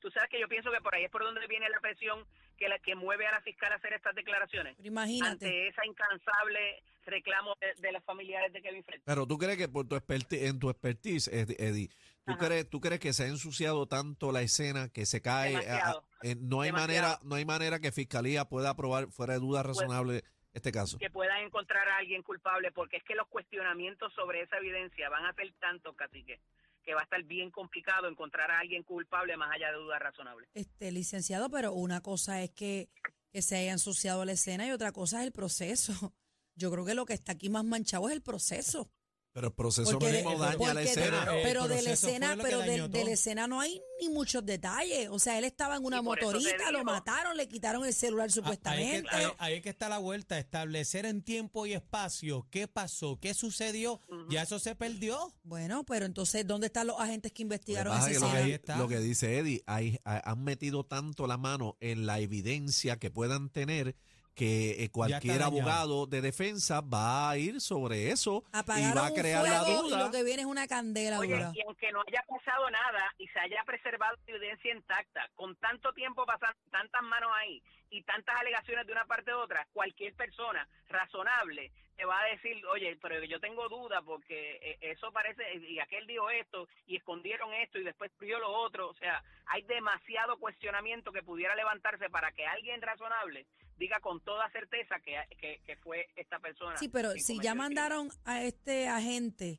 Tú 0.00 0.10
sabes 0.10 0.28
que 0.30 0.40
yo 0.40 0.48
pienso 0.48 0.70
que 0.72 0.80
por 0.80 0.94
ahí 0.94 1.04
es 1.04 1.10
por 1.10 1.22
donde 1.22 1.46
viene 1.46 1.68
la 1.68 1.80
presión 1.80 2.26
que, 2.56 2.68
la, 2.68 2.78
que 2.78 2.94
mueve 2.94 3.26
a 3.26 3.32
la 3.32 3.40
fiscal 3.42 3.72
a 3.72 3.76
hacer 3.76 3.92
estas 3.92 4.14
declaraciones? 4.14 4.74
Pero 4.76 4.88
imagínate. 4.88 5.46
Ante 5.46 5.68
esa 5.68 5.86
incansable 5.86 6.82
reclamo 7.04 7.54
de, 7.60 7.74
de 7.80 7.92
los 7.92 8.04
familiares 8.04 8.52
de 8.52 8.60
Kevin 8.62 8.84
Fred. 8.84 9.00
Pero 9.04 9.26
tú 9.26 9.38
crees 9.38 9.56
que 9.58 9.68
por 9.68 9.86
tu 9.88 9.96
en 9.96 10.58
tu 10.58 10.70
expertise, 10.70 11.28
Ed- 11.28 11.54
Eddie, 11.58 11.90
¿tú 12.26 12.36
crees, 12.36 12.68
¿tú 12.68 12.80
crees 12.80 13.00
que 13.00 13.12
se 13.12 13.24
ha 13.24 13.26
ensuciado 13.26 13.86
tanto 13.86 14.32
la 14.32 14.42
escena 14.42 14.88
que 14.88 15.06
se 15.06 15.20
cae? 15.20 15.54
a- 15.56 15.58
a- 15.58 15.62
Demasiado. 15.62 16.04
eh, 16.22 16.36
no 16.38 16.60
hay 16.60 16.68
Demasiado. 16.70 17.02
manera, 17.08 17.18
no 17.24 17.34
hay 17.36 17.44
manera 17.44 17.78
que 17.80 17.92
fiscalía 17.92 18.44
pueda 18.44 18.70
aprobar 18.70 19.10
fuera 19.10 19.34
de 19.34 19.40
duda 19.40 19.62
razonable 19.62 20.22
este 20.52 20.72
caso. 20.72 20.98
que 20.98 21.10
puedan 21.10 21.42
encontrar 21.44 21.88
a 21.88 21.98
alguien 21.98 22.22
culpable, 22.22 22.72
porque 22.72 22.96
es 22.98 23.04
que 23.04 23.14
los 23.14 23.28
cuestionamientos 23.28 24.12
sobre 24.14 24.42
esa 24.42 24.56
evidencia 24.58 25.08
van 25.08 25.24
a 25.26 25.32
ser 25.34 25.52
tantos, 25.60 25.94
cacique, 25.96 26.40
que 26.82 26.94
va 26.94 27.00
a 27.00 27.04
estar 27.04 27.22
bien 27.24 27.50
complicado 27.50 28.08
encontrar 28.08 28.50
a 28.50 28.58
alguien 28.58 28.82
culpable 28.82 29.36
más 29.36 29.50
allá 29.54 29.68
de 29.70 29.78
dudas 29.78 30.00
razonables. 30.00 30.48
Este, 30.54 30.90
licenciado, 30.92 31.50
pero 31.50 31.72
una 31.72 32.00
cosa 32.00 32.42
es 32.42 32.50
que, 32.50 32.88
que 33.32 33.42
se 33.42 33.56
haya 33.58 33.70
ensuciado 33.72 34.24
la 34.24 34.32
escena 34.32 34.66
y 34.66 34.72
otra 34.72 34.90
cosa 34.92 35.20
es 35.20 35.26
el 35.26 35.32
proceso. 35.32 35.92
Yo 36.56 36.70
creo 36.72 36.84
que 36.84 36.94
lo 36.94 37.06
que 37.06 37.12
está 37.14 37.32
aquí 37.32 37.48
más 37.48 37.64
manchado 37.64 38.08
es 38.08 38.14
el 38.16 38.22
proceso. 38.22 38.90
Pero 39.32 39.46
el 39.46 39.52
proceso 39.54 39.92
Porque, 39.92 40.10
mismo 40.12 40.32
de, 40.32 40.38
daña 40.38 40.50
la 40.50 40.56
porque 40.56 40.82
escena. 40.82 41.22
El 41.36 41.42
pero 41.44 41.68
de 41.68 41.82
la 41.82 41.92
escena, 41.92 42.36
pero 42.42 42.58
de, 42.88 43.04
la 43.04 43.10
escena 43.12 43.46
no 43.46 43.60
hay 43.60 43.80
ni 44.00 44.08
muchos 44.08 44.44
detalles. 44.44 45.08
O 45.08 45.20
sea, 45.20 45.38
él 45.38 45.44
estaba 45.44 45.76
en 45.76 45.84
una 45.84 46.02
motorita, 46.02 46.72
lo 46.72 46.82
mataron, 46.82 47.36
le 47.36 47.46
quitaron 47.48 47.84
el 47.86 47.94
celular 47.94 48.20
Ah, 48.20 48.24
Ahí 48.24 48.28
es, 48.28 48.34
supuestamente. 48.34 49.08
que, 49.08 49.16
ahí- 49.16 49.32
ahí 49.38 49.54
es 49.54 49.62
que 49.62 49.68
está 49.68 49.88
la 49.88 49.98
vuelta, 49.98 50.36
establecer 50.36 51.06
en 51.06 51.22
tiempo 51.22 51.64
y 51.64 51.74
espacio 51.74 52.48
qué 52.50 52.66
pasó, 52.66 53.18
qué 53.20 53.32
sucedió, 53.34 54.00
ya 54.28 54.42
eso 54.42 54.58
se 54.58 54.74
perdió. 54.74 55.32
Bueno, 55.44 55.84
pero 55.84 56.06
entonces, 56.06 56.44
¿dónde 56.44 56.66
están 56.66 56.88
los 56.88 56.98
agentes 56.98 57.30
que 57.30 57.42
investigaron 57.42 57.96
esa 57.96 58.10
es 58.10 58.14
que 58.14 58.20
lo, 58.20 58.26
escena? 58.26 58.42
Ahí 58.42 58.48
que, 58.50 58.54
está. 58.56 58.76
lo 58.78 58.88
que 58.88 58.98
dice 58.98 59.38
Eddie, 59.38 59.62
hay- 59.66 60.00
ha- 60.04 60.28
han 60.28 60.42
metido 60.42 60.84
tanto 60.84 61.28
la 61.28 61.36
mano 61.38 61.76
en 61.80 62.04
la 62.04 62.18
evidencia 62.18 62.98
que 62.98 63.10
puedan 63.12 63.48
tener 63.48 63.94
que 64.34 64.84
eh, 64.84 64.90
cualquier 64.90 65.42
abogado 65.42 66.06
de 66.06 66.20
defensa 66.20 66.80
va 66.80 67.30
a 67.30 67.36
ir 67.36 67.60
sobre 67.60 68.10
eso 68.10 68.44
y 68.52 68.94
va 68.94 69.06
a 69.06 69.12
crear 69.12 69.42
la 69.44 69.64
fuego 69.64 69.86
y 69.86 69.90
duda. 69.90 70.04
lo 70.04 70.10
que 70.10 70.22
viene 70.22 70.42
es 70.42 70.46
una 70.46 70.66
candela 70.66 71.18
Oye, 71.18 71.34
dura. 71.34 71.52
y 71.54 71.60
aunque 71.62 71.92
no 71.92 72.02
haya 72.06 72.24
pasado 72.28 72.70
nada 72.70 73.14
y 73.18 73.28
se 73.28 73.38
haya 73.40 73.62
preservado 73.64 74.16
la 74.26 74.34
evidencia 74.36 74.74
intacta, 74.74 75.28
con 75.34 75.56
tanto 75.56 75.92
tiempo 75.92 76.24
pasando, 76.24 76.58
tantas 76.70 77.02
manos 77.02 77.30
ahí 77.40 77.62
y 77.90 78.02
tantas 78.02 78.36
alegaciones 78.40 78.86
de 78.86 78.92
una 78.92 79.04
parte 79.04 79.34
u 79.34 79.38
otra, 79.38 79.66
cualquier 79.72 80.14
persona 80.14 80.66
razonable 80.88 81.72
te 82.00 82.06
va 82.06 82.18
a 82.18 82.30
decir, 82.30 82.64
oye, 82.64 82.96
pero 83.02 83.22
yo 83.24 83.38
tengo 83.40 83.68
duda 83.68 84.00
porque 84.00 84.58
eh, 84.62 84.78
eso 84.80 85.12
parece, 85.12 85.42
y 85.56 85.80
aquel 85.80 86.06
dijo 86.06 86.30
esto, 86.30 86.66
y 86.86 86.96
escondieron 86.96 87.52
esto, 87.52 87.78
y 87.78 87.84
después 87.84 88.10
vio 88.18 88.38
lo 88.38 88.50
otro, 88.50 88.88
o 88.88 88.94
sea, 88.94 89.22
hay 89.44 89.60
demasiado 89.64 90.38
cuestionamiento 90.38 91.12
que 91.12 91.22
pudiera 91.22 91.54
levantarse 91.54 92.08
para 92.08 92.32
que 92.32 92.46
alguien 92.46 92.80
razonable 92.80 93.44
diga 93.80 93.98
con 94.00 94.20
toda 94.20 94.48
certeza 94.52 95.00
que, 95.00 95.16
que, 95.40 95.60
que 95.66 95.76
fue 95.78 96.06
esta 96.14 96.38
persona. 96.38 96.76
Sí, 96.76 96.88
pero 96.88 97.10
si 97.12 97.40
ya 97.40 97.54
mandaron 97.56 98.10
a 98.24 98.42
este 98.44 98.86
agente 98.86 99.58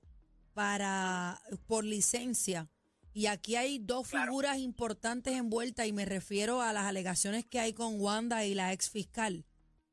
para 0.54 1.42
por 1.68 1.84
licencia 1.84 2.70
y 3.14 3.26
aquí 3.26 3.56
hay 3.56 3.80
dos 3.80 4.08
Claro. 4.10 4.28
figuras 4.32 4.58
importantes 4.60 5.34
envueltas 5.36 5.88
y 5.88 5.92
me 5.94 6.06
refiero 6.06 6.62
a 6.62 6.72
las 6.72 6.86
alegaciones 6.86 7.46
que 7.46 7.60
hay 7.60 7.74
con 7.74 8.00
Wanda 8.00 8.46
y 8.46 8.54
la 8.54 8.72
ex 8.72 8.90
fiscal. 8.90 9.44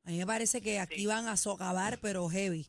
A 0.04 0.10
mí 0.10 0.18
me 0.18 0.26
parece 0.26 0.60
que 0.60 0.78
aquí 0.78 1.00
Sí. 1.00 1.06
van 1.06 1.26
a 1.26 1.36
socavar 1.36 1.98
pero 2.00 2.28
heavy. 2.28 2.66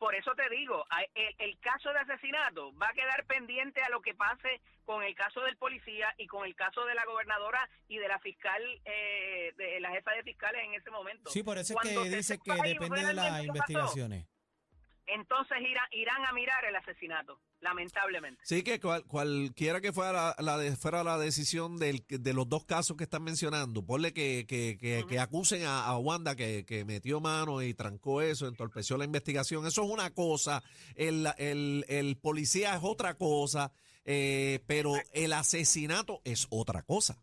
Por 0.00 0.14
eso 0.14 0.34
te 0.34 0.48
digo, 0.48 0.86
el, 1.14 1.34
el 1.38 1.58
caso 1.60 1.92
de 1.92 1.98
asesinato 1.98 2.74
va 2.78 2.88
a 2.88 2.94
quedar 2.94 3.26
pendiente 3.26 3.82
a 3.82 3.90
lo 3.90 4.00
que 4.00 4.14
pase 4.14 4.62
con 4.86 5.02
el 5.02 5.14
caso 5.14 5.42
del 5.42 5.58
policía 5.58 6.14
y 6.16 6.26
con 6.26 6.46
el 6.46 6.54
caso 6.54 6.86
de 6.86 6.94
la 6.94 7.04
gobernadora 7.04 7.68
y 7.86 7.98
de 7.98 8.08
la 8.08 8.18
fiscal, 8.18 8.62
eh, 8.86 9.52
de 9.58 9.78
la 9.78 9.90
jefa 9.90 10.12
de 10.12 10.22
fiscales 10.22 10.64
en 10.64 10.72
ese 10.72 10.90
momento. 10.90 11.28
Sí, 11.28 11.42
por 11.42 11.58
eso 11.58 11.74
es 11.74 11.80
Cuando 11.82 12.02
que 12.04 12.16
dice 12.16 12.38
que 12.38 12.52
depende 12.54 13.04
de 13.04 13.12
las 13.12 13.28
pasó, 13.28 13.44
investigaciones. 13.44 14.26
Entonces 15.14 15.58
irá- 15.60 15.88
irán 15.92 16.24
a 16.26 16.32
mirar 16.32 16.64
el 16.64 16.76
asesinato, 16.76 17.38
lamentablemente. 17.60 18.40
Sí, 18.44 18.62
que 18.62 18.78
cual- 18.80 19.04
cualquiera 19.04 19.80
que 19.80 19.92
fuera 19.92 20.12
la, 20.12 20.34
la 20.38 20.58
de- 20.58 20.76
fuera 20.76 21.02
la 21.04 21.18
decisión 21.18 21.78
del, 21.78 22.04
de 22.08 22.32
los 22.34 22.48
dos 22.48 22.64
casos 22.64 22.96
que 22.96 23.04
están 23.04 23.22
mencionando, 23.22 23.84
ponle 23.84 24.12
que, 24.12 24.46
que, 24.48 24.76
que, 24.78 25.04
que 25.08 25.18
acusen 25.18 25.64
a, 25.64 25.84
a 25.86 25.96
Wanda 25.98 26.36
que, 26.36 26.64
que 26.64 26.84
metió 26.84 27.20
mano 27.20 27.62
y 27.62 27.74
trancó 27.74 28.22
eso, 28.22 28.46
entorpeció 28.46 28.96
la 28.96 29.04
investigación. 29.04 29.66
Eso 29.66 29.82
es 29.84 29.90
una 29.90 30.10
cosa, 30.14 30.62
el, 30.94 31.26
el, 31.38 31.84
el 31.88 32.16
policía 32.16 32.74
es 32.74 32.80
otra 32.82 33.14
cosa, 33.14 33.72
eh, 34.04 34.60
pero 34.66 34.92
el 35.12 35.32
asesinato 35.32 36.20
es 36.24 36.46
otra 36.50 36.82
cosa. 36.82 37.16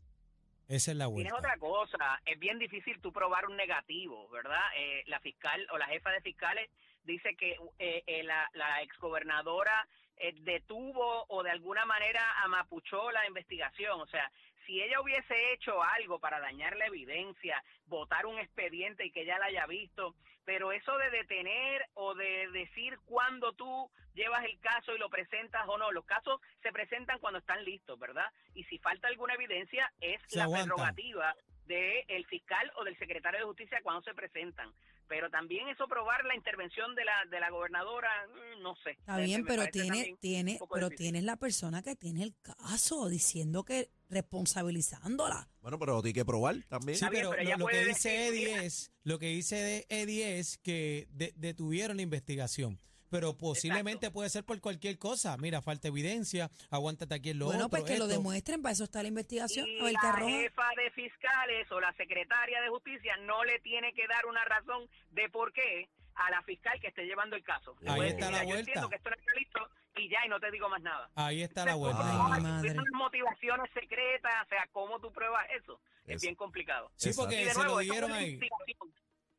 Esa 0.67 0.91
es 0.91 0.97
la 0.97 1.05
Tienes 1.07 1.31
vuelta. 1.31 1.35
otra 1.37 1.57
cosa, 1.57 2.21
es 2.25 2.37
bien 2.39 2.59
difícil 2.59 2.99
tú 3.01 3.13
probar 3.13 3.45
un 3.47 3.55
negativo, 3.55 4.27
¿verdad? 4.29 4.59
Eh, 4.77 5.01
la 5.07 5.17
fiscal 5.21 5.65
o 5.71 5.77
la 5.77 5.85
jefa 5.87 6.09
de 6.11 6.19
fiscales 6.19 6.69
dice 7.07 7.35
que 7.35 7.57
eh, 7.79 8.03
eh, 8.05 8.23
la, 8.23 8.47
la 8.53 8.81
exgobernadora 8.83 9.87
eh, 10.17 10.35
detuvo 10.41 11.25
o 11.29 11.41
de 11.41 11.49
alguna 11.49 11.85
manera 11.85 12.21
amapuchó 12.43 13.11
la 13.11 13.25
investigación, 13.25 13.99
o 13.99 14.07
sea, 14.07 14.31
si 14.65 14.81
ella 14.81 14.99
hubiese 14.99 15.53
hecho 15.53 15.81
algo 15.81 16.19
para 16.19 16.41
dañar 16.41 16.75
la 16.75 16.87
evidencia, 16.87 17.63
votar 17.85 18.25
un 18.25 18.37
expediente 18.37 19.05
y 19.05 19.11
que 19.11 19.21
ella 19.21 19.39
la 19.39 19.45
haya 19.45 19.65
visto, 19.65 20.13
pero 20.43 20.73
eso 20.73 20.97
de 20.97 21.09
detener 21.09 21.85
o 21.93 22.13
de 22.13 22.49
decir 22.51 22.99
cuándo 23.05 23.53
tú 23.53 23.89
llevas 24.13 24.43
el 24.43 24.59
caso 24.59 24.93
y 24.93 24.97
lo 24.97 25.09
presentas 25.09 25.63
o 25.67 25.77
no, 25.77 25.91
los 25.91 26.03
casos 26.03 26.41
se 26.61 26.71
presentan 26.73 27.19
cuando 27.19 27.39
están 27.39 27.63
listos, 27.63 27.97
¿verdad? 27.97 28.29
Y 28.53 28.65
si 28.65 28.77
falta 28.79 29.07
alguna 29.07 29.35
evidencia 29.35 29.91
es 30.01 30.21
Se 30.27 30.39
la 30.39 30.49
prerrogativa 30.49 31.33
del 31.65 32.25
fiscal 32.25 32.71
o 32.75 32.83
del 32.83 32.97
secretario 32.97 33.39
de 33.39 33.45
justicia 33.45 33.79
cuando 33.83 34.01
se 34.01 34.13
presentan. 34.13 34.73
Pero 35.07 35.29
también 35.29 35.67
eso 35.69 35.87
probar 35.87 36.25
la 36.25 36.35
intervención 36.35 36.93
de 36.95 37.05
la 37.05 37.13
de 37.29 37.39
la 37.39 37.49
gobernadora, 37.49 38.09
mm, 38.27 38.61
no 38.61 38.75
sé. 38.83 38.91
Está 38.91 39.17
bien, 39.17 39.45
pero 39.45 39.65
tiene 39.67 40.15
tiene 40.19 40.59
pero 40.71 40.89
difícil. 40.89 40.97
tienes 40.97 41.23
la 41.23 41.37
persona 41.37 41.81
que 41.81 41.95
tiene 41.95 42.23
el 42.23 42.33
caso 42.41 43.07
diciendo 43.07 43.63
que 43.63 43.89
responsabilizándola. 44.09 45.47
Bueno, 45.61 45.79
pero 45.79 46.01
tiene 46.01 46.13
que 46.13 46.25
probar 46.25 46.55
también. 46.69 46.97
Sí, 46.97 47.05
bien, 47.09 47.25
pero 47.29 47.57
lo, 47.57 47.67
que 47.67 47.85
dice 47.85 48.27
Eddie 48.27 48.65
es, 48.65 48.91
lo 49.03 49.19
que 49.19 49.27
dice 49.27 49.85
Eddie 49.89 50.39
es 50.39 50.57
que 50.57 51.07
de- 51.11 51.33
detuvieron 51.35 51.97
la 51.97 52.03
investigación. 52.03 52.79
Pero 53.09 53.37
posiblemente 53.37 54.11
puede 54.11 54.29
ser 54.29 54.43
por 54.43 54.59
cualquier 54.59 54.97
cosa. 54.97 55.37
Mira, 55.37 55.61
falta 55.61 55.87
evidencia, 55.87 56.49
aguántate 56.69 57.15
aquí 57.15 57.29
en 57.31 57.39
lo 57.39 57.45
bueno, 57.45 57.65
otro. 57.67 57.69
pues 57.79 57.83
que 57.83 57.97
lo 57.97 58.05
esto. 58.05 58.15
demuestren, 58.17 58.61
para 58.61 58.73
eso 58.73 58.83
está 58.83 59.01
la 59.01 59.07
investigación. 59.07 59.67
Y 59.67 59.79
A 59.79 59.83
ver, 59.83 59.93
la 59.93 60.13
jefa 60.27 60.69
de 60.75 60.91
fiscales 60.91 61.71
o 61.71 61.79
la 61.79 61.93
secretaria 61.93 62.61
de 62.61 62.69
justicia 62.69 63.15
no 63.17 63.43
le 63.43 63.59
tiene 63.59 63.93
que 63.93 64.07
dar 64.07 64.25
una 64.25 64.43
razón 64.45 64.89
de 65.11 65.29
por 65.29 65.53
qué 65.53 65.89
a 66.15 66.31
la 66.31 66.41
fiscal 66.43 66.79
que 66.81 66.87
esté 66.87 67.05
llevando 67.05 67.35
el 67.35 67.43
caso. 67.43 67.75
Ahí 67.85 68.01
está 68.01 68.01
decir, 68.01 68.19
la 68.21 68.27
"Mira, 68.29 68.41
yo 68.41 68.45
vuelta". 68.47 68.59
entiendo 68.59 68.89
que 68.89 68.95
esto 68.95 69.09
no 69.09 69.15
está 69.15 69.33
listo 69.39 69.69
y 69.97 70.09
ya, 70.09 70.25
y 70.25 70.29
no 70.29 70.39
te 70.39 70.51
digo 70.51 70.67
más 70.69 70.81
nada. 70.81 71.09
Ahí 71.15 71.43
está 71.43 71.63
la 71.65 71.75
vuelta. 71.75 72.01
¿cómo 72.01 72.33
Ay, 72.33 72.41
madre. 72.41 72.75
motivaciones 72.93 73.71
secretas, 73.73 74.33
o 74.45 74.49
sea, 74.49 74.67
¿cómo 74.71 74.99
tú 74.99 75.11
pruebas 75.11 75.45
eso? 75.59 75.79
Es 76.05 76.15
Eso. 76.15 76.21
bien 76.23 76.35
complicado. 76.35 76.91
Sí, 76.95 77.09
Exacto. 77.09 77.29
porque 77.29 77.45
de 77.45 77.51
se 77.51 77.57
nuevo, 77.57 77.73
lo 77.75 77.79
es 77.81 77.89
dieron 77.89 78.11
ahí. 78.13 78.39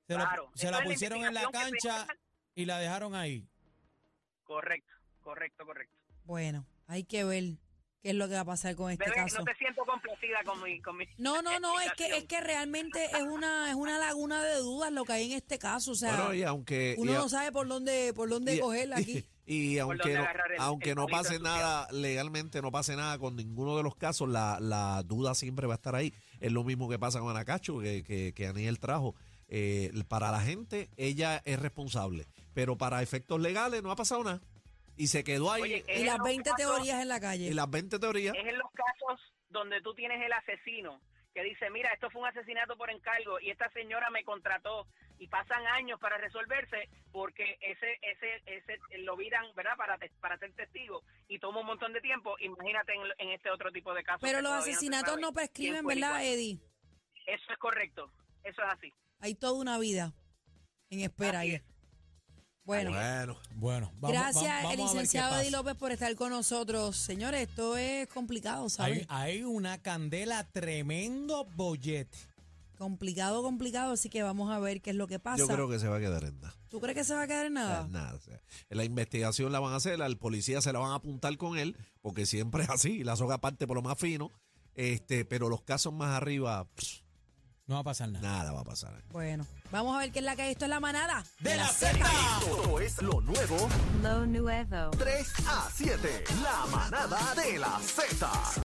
Se, 0.07 0.14
lo- 0.14 0.20
Claro, 0.24 0.50
se 0.54 0.66
eso 0.66 0.70
la 0.70 0.78
es 0.78 0.85
la 0.85 0.90
pusieron 0.90 1.24
en 1.24 1.35
la 1.35 1.50
cancha 1.50 2.07
se- 2.07 2.12
y 2.54 2.64
la 2.64 2.78
dejaron 2.78 3.14
ahí. 3.14 3.46
Correcto, 4.48 4.90
correcto, 5.20 5.66
correcto. 5.66 5.94
Bueno, 6.24 6.66
hay 6.87 7.04
que 7.04 7.22
ver 7.22 7.44
qué 8.02 8.11
es 8.11 8.14
lo 8.14 8.28
que 8.28 8.34
va 8.34 8.40
a 8.40 8.44
pasar 8.46 8.74
con 8.76 8.90
este 8.90 9.04
Bebé, 9.04 9.14
caso. 9.16 9.38
no 9.40 9.44
te 9.44 9.54
siento 9.56 9.84
complacida 9.84 10.38
con 10.46 10.62
mi... 10.62 10.80
Con 10.80 10.96
mi 10.96 11.04
No, 11.18 11.42
no, 11.42 11.61
no, 11.61 11.78
es 11.80 11.92
que 11.92 12.06
es 12.16 12.24
que 12.24 12.40
realmente 12.40 13.04
es 13.04 13.22
una 13.22 13.68
es 13.68 13.74
una 13.74 13.98
laguna 13.98 14.42
de 14.42 14.56
dudas 14.56 14.90
lo 14.90 15.04
que 15.04 15.12
hay 15.12 15.30
en 15.32 15.37
este 15.37 15.58
caso, 15.58 15.92
o 15.92 15.94
sea, 15.94 16.16
Bueno, 16.16 16.32
y 16.34 16.42
aunque... 16.44 16.94
uno 16.96 17.12
y 17.12 17.14
a- 17.14 17.18
no 17.18 17.28
sabe 17.28 17.52
por 17.52 17.68
dónde 17.68 18.12
por 18.14 18.30
dónde 18.30 18.56
y- 18.56 18.61
cogerla 18.61 18.96
aquí. 18.96 19.24
Y, 19.50 19.78
aunque 19.78 20.12
no, 20.12 20.20
el- 20.20 20.26
aunque 20.58 20.90
el 20.90 20.96
no 20.96 21.06
pase 21.06 21.38
nada, 21.40 21.88
legalmente 21.90 22.61
no 22.61 22.70
pase 22.70 22.96
nada 22.96 23.18
con 23.18 23.34
ninguno 23.34 23.78
de 23.78 23.82
los 23.82 23.96
casos, 23.96 24.28
la, 24.28 24.58
la 24.61 25.02
duda 25.04 25.34
siempre 25.34 25.66
va 25.66 25.72
a 25.72 25.76
estar 25.76 25.94
ahí. 25.94 26.12
Es 26.38 26.52
lo 26.52 26.64
mismo 26.64 26.87
que 26.87 26.98
pasa 26.98 27.18
con 27.20 27.30
Anacacho, 27.30 27.78
que, 27.78 28.04
que, 28.04 28.34
que 28.34 28.46
Aniel 28.46 28.78
trajo. 28.78 29.14
Eh, 29.48 29.90
para 30.08 30.30
la 30.30 30.40
gente, 30.40 30.90
ella 30.96 31.40
es 31.44 31.58
responsable, 31.61 32.26
pero 32.54 32.76
para 32.76 33.02
efectos 33.02 33.40
legales 33.40 33.82
no 33.82 33.90
ha 33.90 33.96
pasado 33.96 34.22
nada. 34.24 34.40
Y 34.96 35.06
se 35.06 35.22
quedó 35.24 35.50
ahí 35.52 35.62
Oye, 35.62 35.84
Y 35.96 36.04
las 36.04 36.18
los 36.18 36.26
20 36.26 36.50
casos- 36.50 36.74
teorías 36.74 37.00
en 37.00 37.08
la 37.08 37.20
calle. 37.20 37.46
y 37.46 37.54
las 37.54 37.70
20 37.70 37.98
teorías. 37.98 38.34
Es 38.37 38.46
en 38.46 38.58
los 38.58 38.70
casos 38.72 39.20
donde 39.48 39.80
tú 39.80 39.94
tienes 39.94 40.20
el 40.24 40.32
asesino 40.32 41.00
que 41.34 41.42
dice, 41.44 41.70
mira, 41.70 41.90
esto 41.92 42.11
fue 42.11 42.22
un 42.22 42.26
asesinato 42.28 42.76
por 42.76 42.90
encargo 42.90 43.38
y 43.40 43.50
esta 43.50 43.70
señora 43.70 44.11
me 44.11 44.24
contrató 44.24 44.87
y 45.20 45.28
pasan 45.28 45.64
años 45.68 46.00
para 46.00 46.18
resolverse 46.18 46.88
porque 47.12 47.56
ese 47.61 47.98
ese 48.02 48.42
ese 48.46 48.78
lo 48.98 49.16
viran, 49.16 49.44
¿verdad? 49.54 49.76
Para 49.76 49.98
te- 49.98 50.11
para 50.20 50.37
ser 50.38 50.52
testigo 50.54 51.02
y 51.28 51.38
toma 51.38 51.61
un 51.61 51.66
montón 51.66 51.92
de 51.92 52.00
tiempo. 52.00 52.37
Imagínate 52.40 52.92
en, 52.94 53.02
en 53.18 53.28
este 53.34 53.50
otro 53.50 53.70
tipo 53.70 53.94
de 53.94 54.02
casos. 54.02 54.20
Pero 54.22 54.42
los 54.42 54.52
asesinatos 54.52 55.14
no 55.20 55.28
quién 55.32 55.34
prescriben, 55.34 55.87
¿verdad. 55.87 56.24
Eddie? 56.24 56.58
Eso 57.26 57.52
es 57.52 57.58
correcto. 57.58 58.11
Eso 58.42 58.62
es 58.62 58.68
así. 58.72 58.92
Hay 59.20 59.35
toda 59.35 59.54
una 59.54 59.78
vida 59.78 60.14
en 60.90 61.00
espera 61.00 61.40
ahí. 61.40 61.61
Bueno, 62.64 62.90
Bueno, 62.90 63.38
Bueno, 63.54 63.92
vamos, 63.98 64.12
gracias, 64.16 64.44
vamos- 64.44 64.62
vamos 64.62 64.62
el 64.62 64.68
a 64.68 64.68
ver 64.68 64.76
qué 64.76 64.83
licenciado. 64.98 65.40
Eddie 65.40 65.50
López, 65.50 65.74
por 65.76 65.90
estar 65.90 66.14
con 66.16 66.31
nosotros. 66.31 66.96
Señores, 66.96 67.48
esto 67.48 67.76
es 67.78 68.07
complicado, 68.09 68.68
¿sabes? 68.68 69.07
Hay, 69.09 69.37
hay 69.38 69.42
una 69.42 69.78
candela 69.81 70.44
tremendo 70.50 71.46
bollete. 71.57 72.18
Complicado, 72.76 73.42
complicado, 73.42 73.92
así 73.94 74.09
que 74.11 74.22
vamos 74.22 74.52
a 74.52 74.59
ver 74.61 74.81
qué 74.83 74.90
es 74.90 74.96
lo 74.96 75.09
que 75.09 75.18
pasa. 75.18 75.38
Yo 75.38 75.48
creo 75.48 75.68
que 75.68 75.78
se 75.81 75.88
va 75.88 75.96
a 75.96 76.00
quedar 76.00 76.24
en 76.24 76.38
nada. 76.40 76.54
¿Tú 76.68 76.78
crees 76.81 76.94
que 76.96 77.04
se 77.04 77.14
va 77.14 77.22
a 77.22 77.26
quedar 77.26 77.46
en 77.46 77.54
nada? 77.54 77.88
Nada, 77.88 78.14
o 78.14 78.20
sea, 78.20 78.40
la 78.68 78.85
investigación 78.85 79.50
la 79.50 79.59
van 79.61 79.72
a 79.72 79.76
hacer, 79.76 80.00
al 80.02 80.18
policía 80.18 80.61
se 80.61 80.72
la 80.72 80.78
van 80.78 80.92
a 80.92 80.96
apuntar 80.96 81.37
con 81.38 81.57
él, 81.59 81.74
porque 82.02 82.26
siempre 82.26 82.62
es 82.64 82.68
así, 82.70 83.02
la 83.02 83.16
soga 83.16 83.38
parte 83.38 83.66
por 83.66 83.76
lo 83.76 83.83
más 83.83 83.98
fino, 83.98 84.31
este, 84.74 85.24
pero 85.24 85.48
los 85.48 85.62
casos 85.62 85.92
más 85.92 86.14
arriba, 86.14 86.68
No 87.68 87.74
va 87.74 87.81
a 87.81 87.85
pasar 87.85 88.09
nada. 88.09 88.26
nada 88.26 88.52
va 88.52 88.61
a 88.61 88.64
pasar. 88.64 88.90
Bueno, 89.12 89.46
vamos 89.70 89.94
a 89.94 89.98
ver 89.98 90.11
qué 90.11 90.20
es 90.20 90.24
la 90.24 90.35
que 90.35 90.40
hay. 90.42 90.52
Esto 90.52 90.64
es 90.64 90.70
la 90.70 90.81
manada. 90.81 91.22
¡De 91.38 91.54
la 91.54 91.68
Z! 91.68 91.98
Todo 92.40 92.81
es 92.81 93.02
lo 93.02 93.20
nuevo 93.20 93.68
Lo 94.02 94.24
nuevo. 94.24 94.90
3 94.96 95.33
a 95.46 95.68
7. 95.74 96.24
La 96.42 96.64
manada 96.74 97.35
de 97.35 97.59
la 97.59 97.78
Z. 97.81 98.26